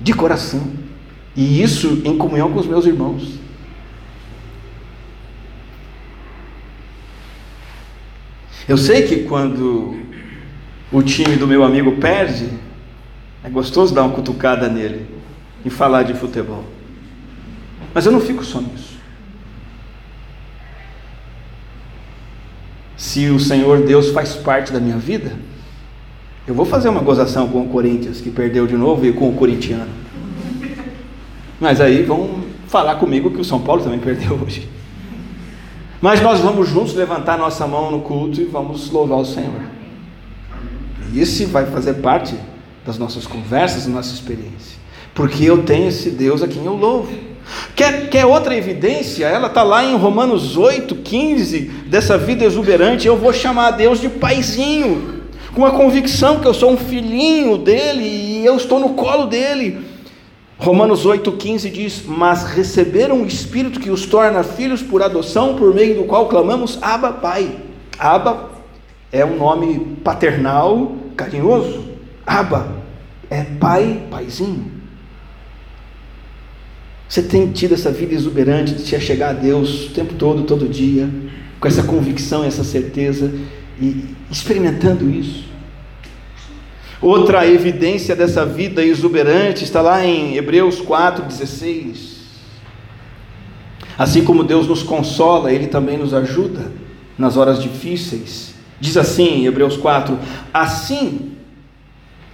de 0.00 0.12
coração. 0.12 0.60
E 1.34 1.62
isso 1.62 2.02
em 2.04 2.16
comunhão 2.16 2.52
com 2.52 2.60
os 2.60 2.66
meus 2.66 2.86
irmãos. 2.86 3.38
Eu 8.68 8.76
sei 8.76 9.02
que 9.02 9.24
quando 9.24 9.96
o 10.90 11.02
time 11.02 11.36
do 11.36 11.46
meu 11.46 11.62
amigo 11.62 11.92
perde, 11.96 12.48
é 13.44 13.48
gostoso 13.48 13.94
dar 13.94 14.02
uma 14.02 14.14
cutucada 14.14 14.68
nele 14.68 15.06
e 15.64 15.70
falar 15.70 16.02
de 16.02 16.14
futebol. 16.14 16.64
Mas 17.94 18.06
eu 18.06 18.12
não 18.12 18.20
fico 18.20 18.44
só 18.44 18.60
nisso. 18.60 18.96
Se 22.96 23.28
o 23.28 23.38
Senhor 23.38 23.82
Deus 23.82 24.10
faz 24.10 24.34
parte 24.34 24.72
da 24.72 24.80
minha 24.80 24.96
vida, 24.96 25.32
eu 26.46 26.54
vou 26.54 26.64
fazer 26.64 26.88
uma 26.88 27.00
gozação 27.00 27.48
com 27.48 27.62
o 27.62 27.68
Corinthians, 27.68 28.20
que 28.20 28.30
perdeu 28.30 28.66
de 28.66 28.76
novo, 28.76 29.04
e 29.06 29.12
com 29.12 29.28
o 29.28 29.34
corintiano. 29.34 29.90
Mas 31.60 31.80
aí 31.80 32.02
vão 32.02 32.42
falar 32.66 32.96
comigo 32.96 33.30
que 33.30 33.40
o 33.40 33.44
São 33.44 33.60
Paulo 33.60 33.82
também 33.82 33.98
perdeu 33.98 34.38
hoje. 34.42 34.68
Mas 36.00 36.20
nós 36.20 36.40
vamos 36.40 36.68
juntos 36.68 36.94
levantar 36.94 37.38
nossa 37.38 37.66
mão 37.66 37.90
no 37.90 38.00
culto 38.00 38.40
e 38.40 38.44
vamos 38.44 38.90
louvar 38.90 39.18
o 39.18 39.24
Senhor. 39.24 39.62
E 41.12 41.20
isso 41.20 41.46
vai 41.46 41.66
fazer 41.66 41.94
parte 41.94 42.34
das 42.84 42.98
nossas 42.98 43.26
conversas, 43.26 43.86
da 43.86 43.92
nossa 43.92 44.12
experiência. 44.12 44.76
Porque 45.14 45.44
eu 45.44 45.62
tenho 45.62 45.88
esse 45.88 46.10
Deus 46.10 46.42
a 46.42 46.48
quem 46.48 46.64
eu 46.64 46.74
louvo. 46.76 47.12
Quer, 47.74 48.08
quer 48.10 48.26
outra 48.26 48.56
evidência? 48.56 49.26
Ela 49.26 49.46
está 49.46 49.62
lá 49.62 49.84
em 49.84 49.96
Romanos 49.96 50.56
8, 50.56 50.94
15, 50.96 51.60
dessa 51.86 52.18
vida 52.18 52.44
exuberante. 52.44 53.06
Eu 53.06 53.16
vou 53.16 53.32
chamar 53.32 53.68
a 53.68 53.70
Deus 53.70 54.00
de 54.00 54.08
paizinho, 54.08 55.22
com 55.54 55.64
a 55.64 55.70
convicção 55.70 56.40
que 56.40 56.46
eu 56.46 56.52
sou 56.52 56.72
um 56.72 56.76
filhinho 56.76 57.56
dele 57.56 58.02
e 58.02 58.44
eu 58.44 58.56
estou 58.56 58.78
no 58.78 58.90
colo 58.90 59.26
dele. 59.26 59.95
Romanos 60.58 61.06
8,15 61.06 61.70
diz: 61.70 62.02
Mas 62.06 62.44
receberam 62.44 63.22
o 63.22 63.26
Espírito 63.26 63.80
que 63.80 63.90
os 63.90 64.06
torna 64.06 64.42
filhos 64.42 64.82
por 64.82 65.02
adoção, 65.02 65.56
por 65.56 65.74
meio 65.74 65.96
do 65.96 66.04
qual 66.04 66.28
clamamos 66.28 66.78
Abba, 66.80 67.12
Pai. 67.12 67.56
Abba 67.98 68.50
é 69.12 69.24
um 69.24 69.36
nome 69.36 69.96
paternal 70.02 70.96
carinhoso. 71.16 71.84
Abba 72.26 72.76
é 73.30 73.42
pai, 73.42 74.02
paizinho. 74.10 74.72
Você 77.08 77.22
tem 77.22 77.52
tido 77.52 77.74
essa 77.74 77.90
vida 77.90 78.14
exuberante 78.14 78.74
de 78.74 78.82
se 78.82 78.98
chegar 79.00 79.30
a 79.30 79.32
Deus 79.32 79.86
o 79.86 79.90
tempo 79.90 80.14
todo, 80.14 80.42
todo 80.42 80.68
dia, 80.68 81.08
com 81.60 81.68
essa 81.68 81.82
convicção, 81.82 82.44
essa 82.44 82.64
certeza, 82.64 83.32
e 83.80 84.04
experimentando 84.30 85.08
isso. 85.08 85.45
Outra 87.06 87.46
evidência 87.46 88.16
dessa 88.16 88.44
vida 88.44 88.84
exuberante 88.84 89.62
está 89.62 89.80
lá 89.80 90.04
em 90.04 90.36
Hebreus 90.36 90.82
4,16. 90.82 92.16
Assim 93.96 94.24
como 94.24 94.42
Deus 94.42 94.66
nos 94.66 94.82
consola, 94.82 95.52
Ele 95.52 95.68
também 95.68 95.96
nos 95.96 96.12
ajuda 96.12 96.72
nas 97.16 97.36
horas 97.36 97.62
difíceis. 97.62 98.56
Diz 98.80 98.96
assim, 98.96 99.42
em 99.42 99.46
Hebreus 99.46 99.76
4: 99.76 100.18
Assim, 100.52 101.36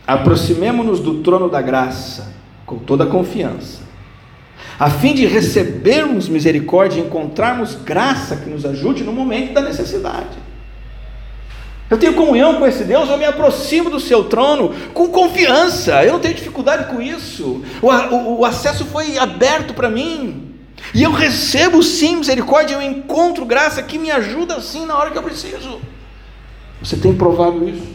aproximemo-nos 0.06 1.00
do 1.00 1.22
trono 1.22 1.50
da 1.50 1.60
graça, 1.60 2.34
com 2.64 2.78
toda 2.78 3.04
a 3.04 3.08
confiança, 3.08 3.82
a 4.78 4.88
fim 4.88 5.12
de 5.12 5.26
recebermos 5.26 6.30
misericórdia 6.30 6.98
e 6.98 7.04
encontrarmos 7.04 7.74
graça 7.74 8.36
que 8.36 8.48
nos 8.48 8.64
ajude 8.64 9.04
no 9.04 9.12
momento 9.12 9.52
da 9.52 9.60
necessidade. 9.60 10.51
Eu 11.92 11.98
tenho 11.98 12.14
comunhão 12.14 12.54
com 12.54 12.66
esse 12.66 12.84
Deus, 12.84 13.10
eu 13.10 13.18
me 13.18 13.26
aproximo 13.26 13.90
do 13.90 14.00
seu 14.00 14.24
trono 14.24 14.74
com 14.94 15.08
confiança, 15.08 16.02
eu 16.02 16.14
não 16.14 16.20
tenho 16.20 16.32
dificuldade 16.32 16.86
com 16.90 17.02
isso. 17.02 17.62
O, 17.82 17.88
o, 17.90 18.40
o 18.40 18.44
acesso 18.46 18.86
foi 18.86 19.18
aberto 19.18 19.74
para 19.74 19.90
mim, 19.90 20.54
e 20.94 21.02
eu 21.02 21.12
recebo 21.12 21.82
sim 21.82 22.16
misericórdia, 22.16 22.76
eu 22.76 22.80
encontro 22.80 23.44
graça 23.44 23.82
que 23.82 23.98
me 23.98 24.10
ajuda 24.10 24.58
sim 24.62 24.86
na 24.86 24.96
hora 24.96 25.10
que 25.10 25.18
eu 25.18 25.22
preciso. 25.22 25.82
Você 26.82 26.96
tem 26.96 27.14
provado 27.14 27.68
isso? 27.68 27.86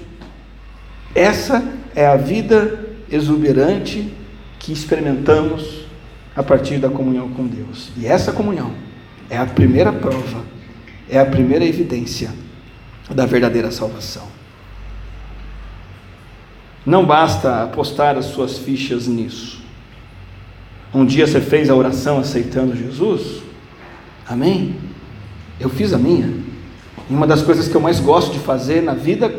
Essa 1.16 1.64
é 1.96 2.06
a 2.06 2.16
vida 2.16 2.80
exuberante 3.10 4.14
que 4.60 4.72
experimentamos 4.72 5.88
a 6.36 6.44
partir 6.44 6.78
da 6.78 6.88
comunhão 6.88 7.30
com 7.30 7.48
Deus. 7.48 7.90
E 7.98 8.06
essa 8.06 8.32
comunhão 8.32 8.74
é 9.28 9.40
a 9.40 9.46
primeira 9.48 9.92
prova, 9.92 10.44
é 11.10 11.20
a 11.20 11.26
primeira 11.26 11.66
evidência 11.66 12.30
da 13.13 13.26
verdadeira 13.26 13.72
salvação. 13.72 14.28
Não 16.86 17.06
basta 17.06 17.63
apostar 17.63 18.17
as 18.17 18.26
suas 18.26 18.58
fichas 18.58 19.08
nisso. 19.08 19.62
Um 20.93 21.06
dia 21.06 21.28
você 21.28 21.41
fez 21.41 21.70
a 21.70 21.76
oração 21.76 22.17
aceitando 22.17 22.76
Jesus? 22.76 23.43
Amém? 24.28 24.76
Eu 25.60 25.70
fiz 25.70 25.93
a 25.93 25.98
minha. 25.98 26.34
E 27.10 27.13
uma 27.13 27.28
das 27.28 27.41
coisas 27.41 27.67
que 27.67 27.76
eu 27.76 27.82
mais 27.82 28.00
gosto 28.00 28.32
de 28.32 28.39
fazer 28.39 28.82
na 28.82 28.93
vida 28.93 29.34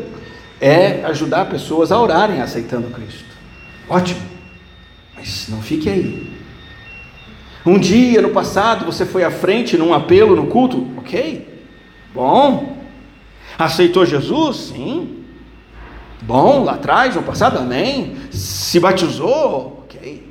é 0.61 1.03
ajudar 1.05 1.45
pessoas 1.45 1.91
a 1.91 1.99
orarem 1.99 2.41
aceitando 2.41 2.89
Cristo. 2.89 3.25
Ótimo. 3.87 4.21
Mas 5.15 5.47
não 5.49 5.61
fique 5.61 5.89
aí. 5.89 6.31
Um 7.65 7.77
dia 7.77 8.21
no 8.21 8.29
passado 8.29 8.85
você 8.85 9.05
foi 9.05 9.23
à 9.23 9.31
frente 9.31 9.77
num 9.77 9.93
apelo 9.93 10.35
no 10.35 10.47
culto? 10.47 10.87
Ok. 10.97 11.47
Bom. 12.13 12.78
Aceitou 13.59 14.05
Jesus? 14.05 14.71
Sim. 14.73 15.25
Bom, 16.21 16.63
lá 16.63 16.75
atrás, 16.75 17.13
no 17.15 17.23
passado, 17.23 17.57
amém. 17.57 18.15
Se 18.31 18.79
batizou? 18.79 19.83
Ok. 19.83 20.25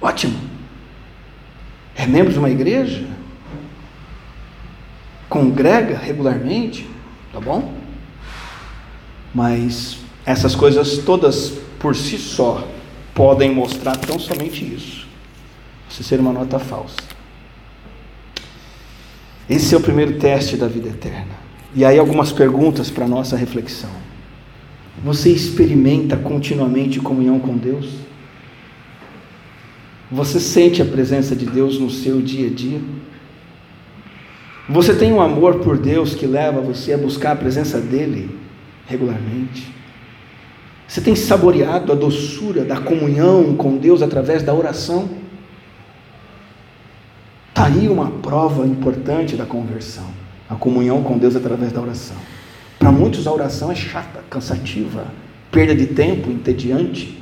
Ótimo. 0.00 0.38
É 1.96 2.06
membro 2.06 2.32
de 2.32 2.38
uma 2.38 2.48
igreja? 2.48 3.04
Congrega 5.28 5.98
regularmente? 5.98 6.88
Tá 7.32 7.40
bom? 7.40 7.74
Mas 9.34 9.98
essas 10.24 10.54
coisas 10.54 10.98
todas 10.98 11.50
por 11.80 11.96
si 11.96 12.16
só 12.18 12.64
podem 13.12 13.52
mostrar 13.52 13.96
tão 13.96 14.16
somente 14.16 14.64
isso. 14.64 15.08
Você 15.88 16.04
ser 16.04 16.20
uma 16.20 16.32
nota 16.32 16.60
falsa. 16.60 16.96
Esse 19.50 19.74
é 19.74 19.78
o 19.78 19.80
primeiro 19.80 20.18
teste 20.18 20.56
da 20.56 20.68
vida 20.68 20.88
eterna. 20.88 21.43
E 21.76 21.84
aí 21.84 21.98
algumas 21.98 22.30
perguntas 22.30 22.88
para 22.88 23.08
nossa 23.08 23.36
reflexão. 23.36 23.90
Você 25.02 25.30
experimenta 25.30 26.16
continuamente 26.16 27.00
comunhão 27.00 27.40
com 27.40 27.56
Deus? 27.56 27.90
Você 30.10 30.38
sente 30.38 30.80
a 30.80 30.84
presença 30.84 31.34
de 31.34 31.46
Deus 31.46 31.78
no 31.80 31.90
seu 31.90 32.22
dia 32.22 32.46
a 32.46 32.50
dia? 32.50 32.80
Você 34.68 34.94
tem 34.94 35.12
um 35.12 35.20
amor 35.20 35.56
por 35.56 35.76
Deus 35.76 36.14
que 36.14 36.26
leva 36.26 36.60
você 36.60 36.92
a 36.92 36.98
buscar 36.98 37.32
a 37.32 37.36
presença 37.36 37.80
dEle 37.80 38.30
regularmente? 38.86 39.74
Você 40.86 41.00
tem 41.00 41.16
saboreado 41.16 41.90
a 41.90 41.96
doçura 41.96 42.64
da 42.64 42.80
comunhão 42.80 43.56
com 43.56 43.76
Deus 43.76 44.00
através 44.00 44.44
da 44.44 44.54
oração? 44.54 45.10
Está 47.48 47.64
aí 47.64 47.88
uma 47.88 48.10
prova 48.10 48.64
importante 48.64 49.34
da 49.34 49.44
conversão 49.44 50.23
a 50.48 50.54
comunhão 50.54 51.02
com 51.02 51.18
Deus 51.18 51.36
através 51.36 51.72
da 51.72 51.80
oração. 51.80 52.16
Para 52.78 52.92
muitos 52.92 53.26
a 53.26 53.32
oração 53.32 53.72
é 53.72 53.74
chata, 53.74 54.22
cansativa, 54.28 55.06
perda 55.50 55.74
de 55.74 55.86
tempo, 55.86 56.30
entediante. 56.30 57.18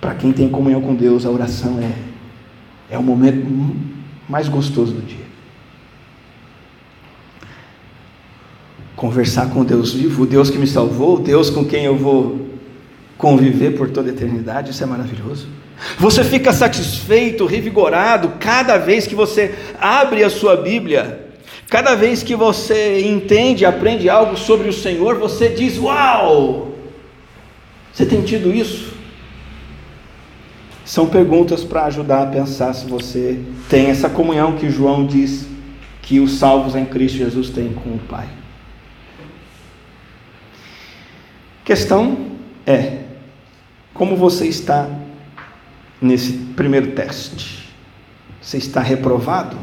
Para 0.00 0.14
quem 0.14 0.32
tem 0.32 0.48
comunhão 0.48 0.80
com 0.80 0.94
Deus, 0.94 1.26
a 1.26 1.30
oração 1.30 1.78
é, 1.78 2.94
é 2.94 2.98
o 2.98 3.02
momento 3.02 3.46
mais 4.28 4.48
gostoso 4.48 4.92
do 4.92 5.02
dia. 5.02 5.30
Conversar 8.96 9.50
com 9.50 9.64
Deus 9.64 9.92
vivo, 9.92 10.22
o 10.22 10.26
Deus 10.26 10.50
que 10.50 10.58
me 10.58 10.66
salvou, 10.66 11.16
o 11.16 11.20
Deus 11.20 11.50
com 11.50 11.64
quem 11.64 11.84
eu 11.84 11.96
vou 11.96 12.48
conviver 13.18 13.72
por 13.76 13.90
toda 13.90 14.08
a 14.08 14.12
eternidade, 14.12 14.70
isso 14.70 14.82
é 14.82 14.86
maravilhoso. 14.86 15.48
Você 15.98 16.24
fica 16.24 16.52
satisfeito, 16.52 17.44
revigorado, 17.44 18.34
cada 18.38 18.78
vez 18.78 19.06
que 19.06 19.14
você 19.14 19.54
abre 19.78 20.24
a 20.24 20.30
sua 20.30 20.56
Bíblia 20.56 21.29
Cada 21.70 21.94
vez 21.94 22.24
que 22.24 22.34
você 22.34 23.00
entende, 23.06 23.64
aprende 23.64 24.10
algo 24.10 24.36
sobre 24.36 24.68
o 24.68 24.72
Senhor, 24.72 25.16
você 25.20 25.48
diz: 25.48 25.78
Uau! 25.78 26.74
Você 27.92 28.04
tem 28.04 28.22
tido 28.22 28.52
isso? 28.52 28.92
São 30.84 31.06
perguntas 31.06 31.62
para 31.62 31.84
ajudar 31.84 32.24
a 32.24 32.26
pensar 32.26 32.72
se 32.72 32.84
você 32.86 33.40
tem 33.68 33.86
essa 33.86 34.10
comunhão 34.10 34.56
que 34.56 34.68
João 34.68 35.06
diz 35.06 35.46
que 36.02 36.18
os 36.18 36.38
salvos 36.38 36.74
em 36.74 36.84
Cristo 36.84 37.18
Jesus 37.18 37.50
têm 37.50 37.72
com 37.72 37.90
o 37.90 37.98
Pai. 38.00 38.26
Questão 41.64 42.32
é: 42.66 43.04
como 43.94 44.16
você 44.16 44.48
está 44.48 44.90
nesse 46.02 46.32
primeiro 46.32 46.90
teste? 46.92 47.70
Você 48.42 48.58
está 48.58 48.80
reprovado? 48.80 49.56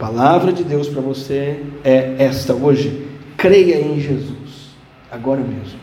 Palavra 0.00 0.50
de 0.50 0.64
Deus 0.64 0.88
para 0.88 1.02
você 1.02 1.62
é 1.84 2.16
esta 2.18 2.54
hoje. 2.54 3.06
Creia 3.36 3.78
em 3.78 4.00
Jesus, 4.00 4.74
agora 5.10 5.42
mesmo. 5.42 5.78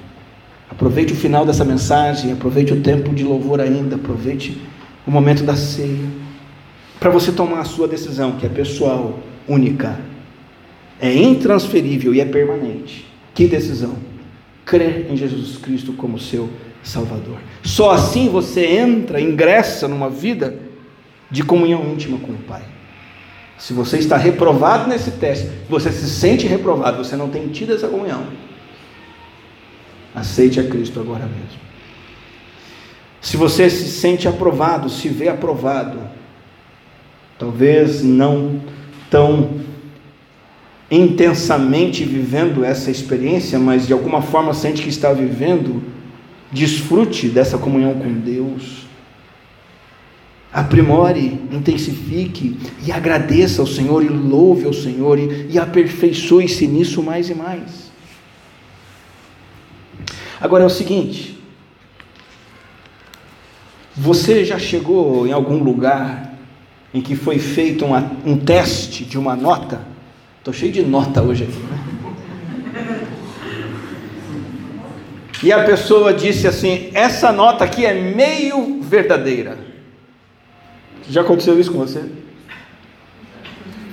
Aproveite 0.69 1.13
o 1.13 1.15
final 1.15 1.45
dessa 1.45 1.63
mensagem, 1.63 2.31
aproveite 2.31 2.73
o 2.73 2.81
tempo 2.81 3.13
de 3.13 3.23
louvor 3.23 3.61
ainda, 3.61 3.95
aproveite 3.95 4.59
o 5.05 5.11
momento 5.11 5.43
da 5.43 5.55
ceia, 5.55 6.09
para 6.99 7.11
você 7.11 7.31
tomar 7.31 7.59
a 7.59 7.63
sua 7.63 7.87
decisão, 7.87 8.33
que 8.33 8.45
é 8.45 8.49
pessoal, 8.49 9.19
única, 9.47 9.99
é 10.99 11.13
intransferível 11.13 12.13
e 12.13 12.19
é 12.19 12.25
permanente. 12.25 13.05
Que 13.35 13.47
decisão? 13.47 13.95
Crer 14.65 15.07
em 15.11 15.15
Jesus 15.15 15.57
Cristo 15.57 15.93
como 15.93 16.19
seu 16.19 16.49
Salvador. 16.81 17.37
Só 17.63 17.91
assim 17.91 18.29
você 18.29 18.65
entra, 18.65 19.21
ingressa 19.21 19.87
numa 19.87 20.09
vida 20.09 20.57
de 21.29 21.43
comunhão 21.43 21.85
íntima 21.93 22.17
com 22.17 22.31
o 22.31 22.37
Pai. 22.37 22.76
Se 23.57 23.73
você 23.73 23.97
está 23.97 24.17
reprovado 24.17 24.87
nesse 24.87 25.11
teste, 25.11 25.49
você 25.67 25.91
se 25.91 26.07
sente 26.09 26.45
reprovado, 26.45 27.03
você 27.03 27.15
não 27.15 27.29
tem 27.29 27.47
tido 27.47 27.73
essa 27.73 27.87
comunhão, 27.87 28.27
aceite 30.13 30.59
a 30.59 30.63
Cristo 30.63 30.99
agora 30.99 31.25
mesmo. 31.25 31.59
Se 33.19 33.35
você 33.35 33.69
se 33.69 33.89
sente 33.89 34.27
aprovado, 34.27 34.89
se 34.89 35.09
vê 35.09 35.27
aprovado, 35.27 35.99
talvez 37.37 38.03
não 38.03 38.61
tão 39.09 39.59
intensamente 40.89 42.05
vivendo 42.05 42.63
essa 42.63 42.91
experiência, 42.91 43.59
mas 43.59 43.87
de 43.87 43.93
alguma 43.93 44.21
forma 44.21 44.53
sente 44.53 44.83
que 44.83 44.89
está 44.89 45.11
vivendo, 45.11 45.83
desfrute 46.51 47.27
dessa 47.27 47.57
comunhão 47.57 47.95
com 47.95 48.13
Deus 48.13 48.86
aprimore, 50.51 51.39
intensifique 51.51 52.57
e 52.85 52.91
agradeça 52.91 53.61
ao 53.61 53.67
Senhor 53.67 54.03
e 54.03 54.07
louve 54.07 54.65
ao 54.65 54.73
Senhor 54.73 55.19
e, 55.19 55.47
e 55.51 55.59
aperfeiçoe-se 55.59 56.67
nisso 56.67 57.03
mais 57.03 57.29
e 57.29 57.35
mais. 57.35 57.91
Agora 60.39 60.63
é 60.63 60.67
o 60.67 60.69
seguinte: 60.69 61.37
você 63.95 64.45
já 64.45 64.57
chegou 64.57 65.27
em 65.27 65.31
algum 65.31 65.57
lugar 65.57 66.33
em 66.93 67.01
que 67.01 67.15
foi 67.15 67.39
feito 67.39 67.85
uma, 67.85 68.11
um 68.25 68.37
teste 68.37 69.03
de 69.03 69.17
uma 69.17 69.35
nota? 69.35 69.81
Estou 70.39 70.53
cheio 70.53 70.71
de 70.71 70.83
nota 70.83 71.21
hoje 71.21 71.43
aqui, 71.43 71.59
né? 71.59 71.87
E 75.43 75.51
a 75.51 75.63
pessoa 75.63 76.13
disse 76.13 76.47
assim: 76.47 76.89
essa 76.93 77.31
nota 77.31 77.63
aqui 77.63 77.85
é 77.85 77.93
meio 77.93 78.81
verdadeira. 78.81 79.66
Já 81.09 81.21
aconteceu 81.21 81.59
isso 81.59 81.71
com 81.71 81.79
você? 81.79 82.03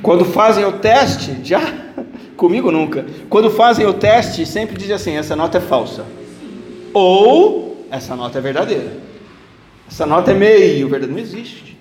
Quando 0.02 0.24
fazem 0.24 0.64
o 0.64 0.72
teste, 0.72 1.38
já 1.42 1.60
comigo 2.36 2.70
nunca. 2.70 3.06
Quando 3.28 3.50
fazem 3.50 3.86
o 3.86 3.94
teste, 3.94 4.44
sempre 4.44 4.76
dizem 4.76 4.94
assim: 4.94 5.16
essa 5.16 5.36
nota 5.36 5.58
é 5.58 5.60
falsa. 5.60 6.04
Ou 6.92 7.86
essa 7.90 8.14
nota 8.14 8.38
é 8.38 8.40
verdadeira. 8.40 8.92
Essa 9.88 10.06
nota 10.06 10.30
é 10.30 10.34
meio 10.34 10.88
verdadeira. 10.88 11.12
Não 11.12 11.20
existe. 11.20 11.78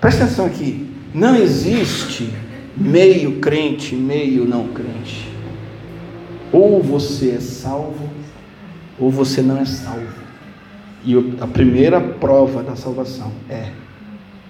Presta 0.00 0.24
atenção 0.24 0.46
aqui. 0.46 0.88
Não 1.12 1.34
existe 1.34 2.32
meio 2.76 3.40
crente, 3.40 3.94
meio 3.94 4.44
não 4.44 4.68
crente. 4.68 5.28
Ou 6.52 6.82
você 6.82 7.32
é 7.32 7.40
salvo, 7.40 8.08
ou 8.98 9.10
você 9.10 9.42
não 9.42 9.58
é 9.58 9.64
salvo. 9.64 10.20
E 11.04 11.14
a 11.40 11.46
primeira 11.46 12.00
prova 12.00 12.62
da 12.62 12.76
salvação 12.76 13.32
é 13.48 13.70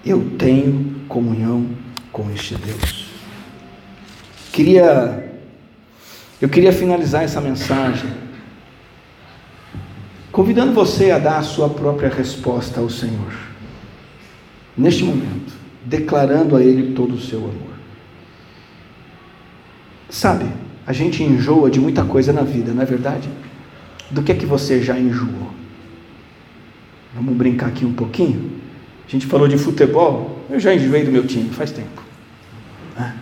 eu 0.05 0.31
tenho 0.39 1.03
comunhão 1.09 1.67
com 2.13 2.31
este 2.31 2.55
Deus. 2.55 3.07
Queria 4.53 5.31
eu 6.41 6.49
queria 6.49 6.73
finalizar 6.73 7.23
essa 7.23 7.41
mensagem 7.41 8.11
convidando 10.33 10.73
você 10.73 11.11
a 11.11 11.19
dar 11.19 11.39
a 11.39 11.43
sua 11.43 11.69
própria 11.69 12.09
resposta 12.09 12.81
ao 12.81 12.89
Senhor. 12.89 13.33
Neste 14.77 15.05
momento, 15.05 15.53
declarando 15.85 16.57
a 16.57 16.63
ele 16.63 16.95
todo 16.95 17.15
o 17.15 17.21
seu 17.21 17.41
amor. 17.41 17.71
Sabe, 20.09 20.47
a 20.87 20.93
gente 20.93 21.23
enjoa 21.23 21.71
de 21.71 21.79
muita 21.79 22.05
coisa 22.05 22.33
na 22.33 22.43
vida, 22.43 22.73
não 22.73 22.83
é 22.83 22.87
verdade? 22.87 23.29
Do 24.11 24.23
que 24.23 24.33
é 24.33 24.35
que 24.35 24.47
você 24.47 24.83
já 24.83 24.99
enjoou? 24.99 25.51
Vamos 27.15 27.37
brincar 27.37 27.67
aqui 27.67 27.85
um 27.85 27.93
pouquinho? 27.93 28.60
A 29.11 29.13
gente 29.13 29.27
falou 29.27 29.49
de 29.49 29.59
futebol, 29.59 30.39
eu 30.49 30.61
já 30.61 30.73
enjoei 30.73 31.03
do 31.03 31.11
meu 31.11 31.27
time, 31.27 31.51
faz 31.51 31.73
tempo. 31.73 32.01
Né? 32.97 33.17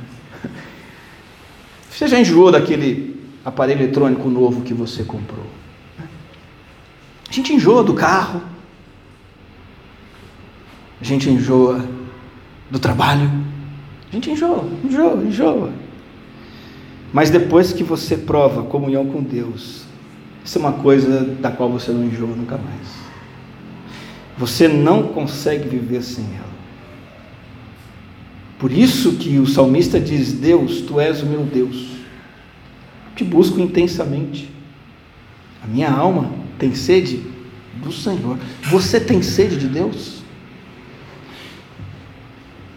Você 1.91 2.07
já 2.07 2.21
enjoou 2.21 2.53
daquele 2.53 3.19
aparelho 3.43 3.81
eletrônico 3.81 4.29
novo 4.29 4.61
que 4.61 4.75
você 4.75 5.03
comprou? 5.03 5.47
A 5.99 7.33
gente 7.33 7.55
enjoa 7.55 7.83
do 7.83 7.95
carro, 7.95 8.43
a 11.01 11.05
gente 11.05 11.31
enjoa 11.31 11.83
do 12.71 12.79
trabalho, 12.79 13.31
a 14.11 14.15
gente 14.15 14.31
enjoa, 14.31 14.69
enjoa, 14.85 15.25
enjoa. 15.25 15.73
Mas 17.15 17.31
depois 17.31 17.73
que 17.73 17.83
você 17.83 18.15
prova 18.15 18.63
comunhão 18.63 19.07
com 19.07 19.23
Deus, 19.23 19.85
isso 20.45 20.59
é 20.59 20.61
uma 20.61 20.75
coisa 20.75 21.25
da 21.25 21.51
qual 21.51 21.71
você 21.71 21.93
não 21.93 22.05
enjoa 22.05 22.37
nunca 22.37 22.59
mais. 22.59 23.08
Você 24.39 24.69
não 24.69 25.09
consegue 25.09 25.69
viver 25.69 26.03
sem 26.03 26.25
ela. 26.25 26.49
Por 28.59 28.73
isso 28.73 29.17
que 29.17 29.39
o 29.39 29.47
salmista 29.47 29.99
diz: 30.01 30.33
Deus, 30.33 30.83
tu 30.83 31.01
és 31.01 31.23
o 31.23 31.27
meu 31.27 31.45
Deus. 31.45 31.89
te 33.17 33.25
busco 33.25 33.59
intensamente. 33.61 34.49
A 35.63 35.67
minha 35.67 35.91
alma 35.91 36.31
tem 36.57 36.75
sede 36.75 37.21
do 37.83 37.93
Senhor. 37.93 38.39
Você 38.63 39.01
tem 39.01 39.23
sede 39.23 39.57
de 39.57 39.67
Deus? 39.67 40.23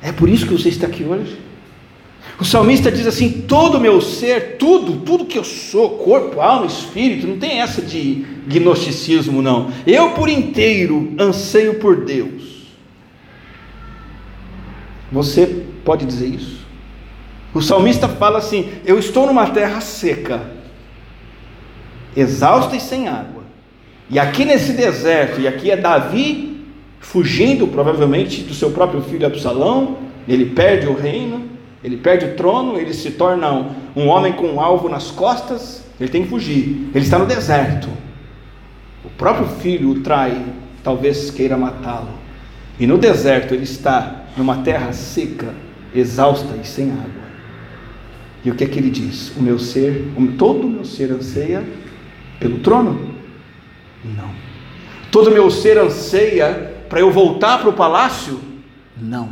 É 0.01 0.11
por 0.11 0.27
isso 0.27 0.47
que 0.47 0.53
você 0.53 0.69
está 0.69 0.87
aqui 0.87 1.03
hoje? 1.03 1.39
O 2.41 2.43
salmista 2.43 2.91
diz 2.91 3.05
assim: 3.05 3.43
todo 3.47 3.75
o 3.75 3.79
meu 3.79 4.01
ser, 4.01 4.57
tudo, 4.57 5.05
tudo 5.05 5.25
que 5.25 5.37
eu 5.37 5.43
sou, 5.43 5.91
corpo, 5.99 6.41
alma, 6.41 6.65
espírito, 6.65 7.27
não 7.27 7.37
tem 7.37 7.61
essa 7.61 7.83
de 7.83 8.25
gnosticismo, 8.47 9.43
não. 9.43 9.71
Eu 9.85 10.13
por 10.13 10.27
inteiro 10.27 11.13
anseio 11.19 11.75
por 11.75 12.03
Deus. 12.03 12.65
Você 15.11 15.65
pode 15.85 16.03
dizer 16.03 16.29
isso? 16.29 16.65
O 17.53 17.61
salmista 17.61 18.07
fala 18.09 18.39
assim: 18.39 18.71
Eu 18.83 18.97
estou 18.97 19.27
numa 19.27 19.51
terra 19.51 19.79
seca, 19.79 20.41
exausta 22.17 22.75
e 22.75 22.81
sem 22.81 23.07
água. 23.07 23.43
E 24.09 24.17
aqui 24.17 24.45
nesse 24.45 24.73
deserto, 24.73 25.39
e 25.39 25.47
aqui 25.47 25.69
é 25.69 25.77
Davi 25.77 26.65
fugindo 26.99 27.67
provavelmente 27.67 28.41
do 28.41 28.55
seu 28.55 28.71
próprio 28.71 29.03
filho 29.03 29.27
Absalão, 29.27 29.99
ele 30.27 30.47
perde 30.47 30.87
o 30.87 30.95
reino 30.95 31.51
ele 31.83 31.97
perde 31.97 32.25
o 32.25 32.35
trono, 32.35 32.77
ele 32.77 32.93
se 32.93 33.11
torna 33.11 33.71
um, 33.95 34.07
homem 34.07 34.33
com 34.33 34.47
um 34.47 34.61
alvo 34.61 34.87
nas 34.87 35.09
costas, 35.09 35.83
ele 35.99 36.09
tem 36.09 36.23
que 36.23 36.29
fugir. 36.29 36.89
Ele 36.93 37.03
está 37.03 37.17
no 37.17 37.25
deserto. 37.25 37.89
O 39.03 39.09
próprio 39.09 39.47
filho 39.47 39.89
o 39.89 40.01
trai, 40.01 40.45
talvez 40.83 41.31
queira 41.31 41.57
matá-lo. 41.57 42.09
E 42.79 42.85
no 42.85 42.97
deserto 42.97 43.53
ele 43.53 43.63
está 43.63 44.25
numa 44.37 44.57
terra 44.57 44.93
seca, 44.93 45.53
exausta 45.93 46.55
e 46.61 46.65
sem 46.65 46.91
água. 46.91 47.21
E 48.43 48.49
o 48.49 48.55
que 48.55 48.63
é 48.63 48.67
que 48.67 48.79
ele 48.79 48.89
diz? 48.89 49.35
O 49.35 49.41
meu 49.41 49.59
ser, 49.59 50.11
todo 50.37 50.65
o 50.65 50.69
meu 50.69 50.85
ser 50.85 51.11
anseia 51.11 51.63
pelo 52.39 52.59
trono? 52.59 53.13
Não. 54.03 54.29
Todo 55.11 55.29
o 55.29 55.33
meu 55.33 55.49
ser 55.51 55.77
anseia 55.77 56.73
para 56.89 56.99
eu 56.99 57.11
voltar 57.11 57.59
para 57.59 57.69
o 57.69 57.73
palácio? 57.73 58.39
Não. 58.99 59.29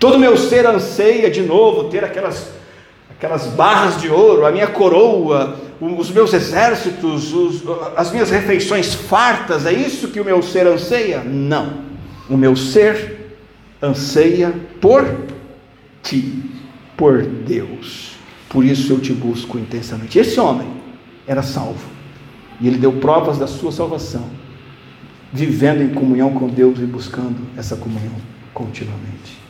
Todo 0.00 0.18
meu 0.18 0.34
ser 0.34 0.66
anseia 0.66 1.30
de 1.30 1.42
novo 1.42 1.90
ter 1.90 2.02
aquelas, 2.02 2.48
aquelas 3.10 3.46
barras 3.48 4.00
de 4.00 4.08
ouro, 4.08 4.46
a 4.46 4.50
minha 4.50 4.66
coroa, 4.66 5.60
os 5.78 6.10
meus 6.10 6.32
exércitos, 6.32 7.34
os, 7.34 7.62
as 7.94 8.10
minhas 8.10 8.30
refeições 8.30 8.94
fartas. 8.94 9.66
É 9.66 9.72
isso 9.72 10.08
que 10.08 10.18
o 10.18 10.24
meu 10.24 10.42
ser 10.42 10.66
anseia? 10.66 11.22
Não. 11.22 11.82
O 12.30 12.36
meu 12.36 12.56
ser 12.56 13.36
anseia 13.82 14.54
por 14.80 15.04
ti, 16.02 16.44
por 16.96 17.22
Deus. 17.22 18.12
Por 18.48 18.64
isso 18.64 18.94
eu 18.94 19.00
te 19.00 19.12
busco 19.12 19.58
intensamente. 19.58 20.18
Esse 20.18 20.40
homem 20.40 20.66
era 21.26 21.42
salvo. 21.42 21.90
E 22.58 22.66
ele 22.66 22.78
deu 22.78 22.92
provas 22.92 23.36
da 23.36 23.46
sua 23.46 23.70
salvação, 23.70 24.30
vivendo 25.30 25.82
em 25.82 25.90
comunhão 25.90 26.32
com 26.32 26.48
Deus 26.48 26.78
e 26.78 26.86
buscando 26.86 27.36
essa 27.54 27.76
comunhão 27.76 28.14
continuamente. 28.54 29.49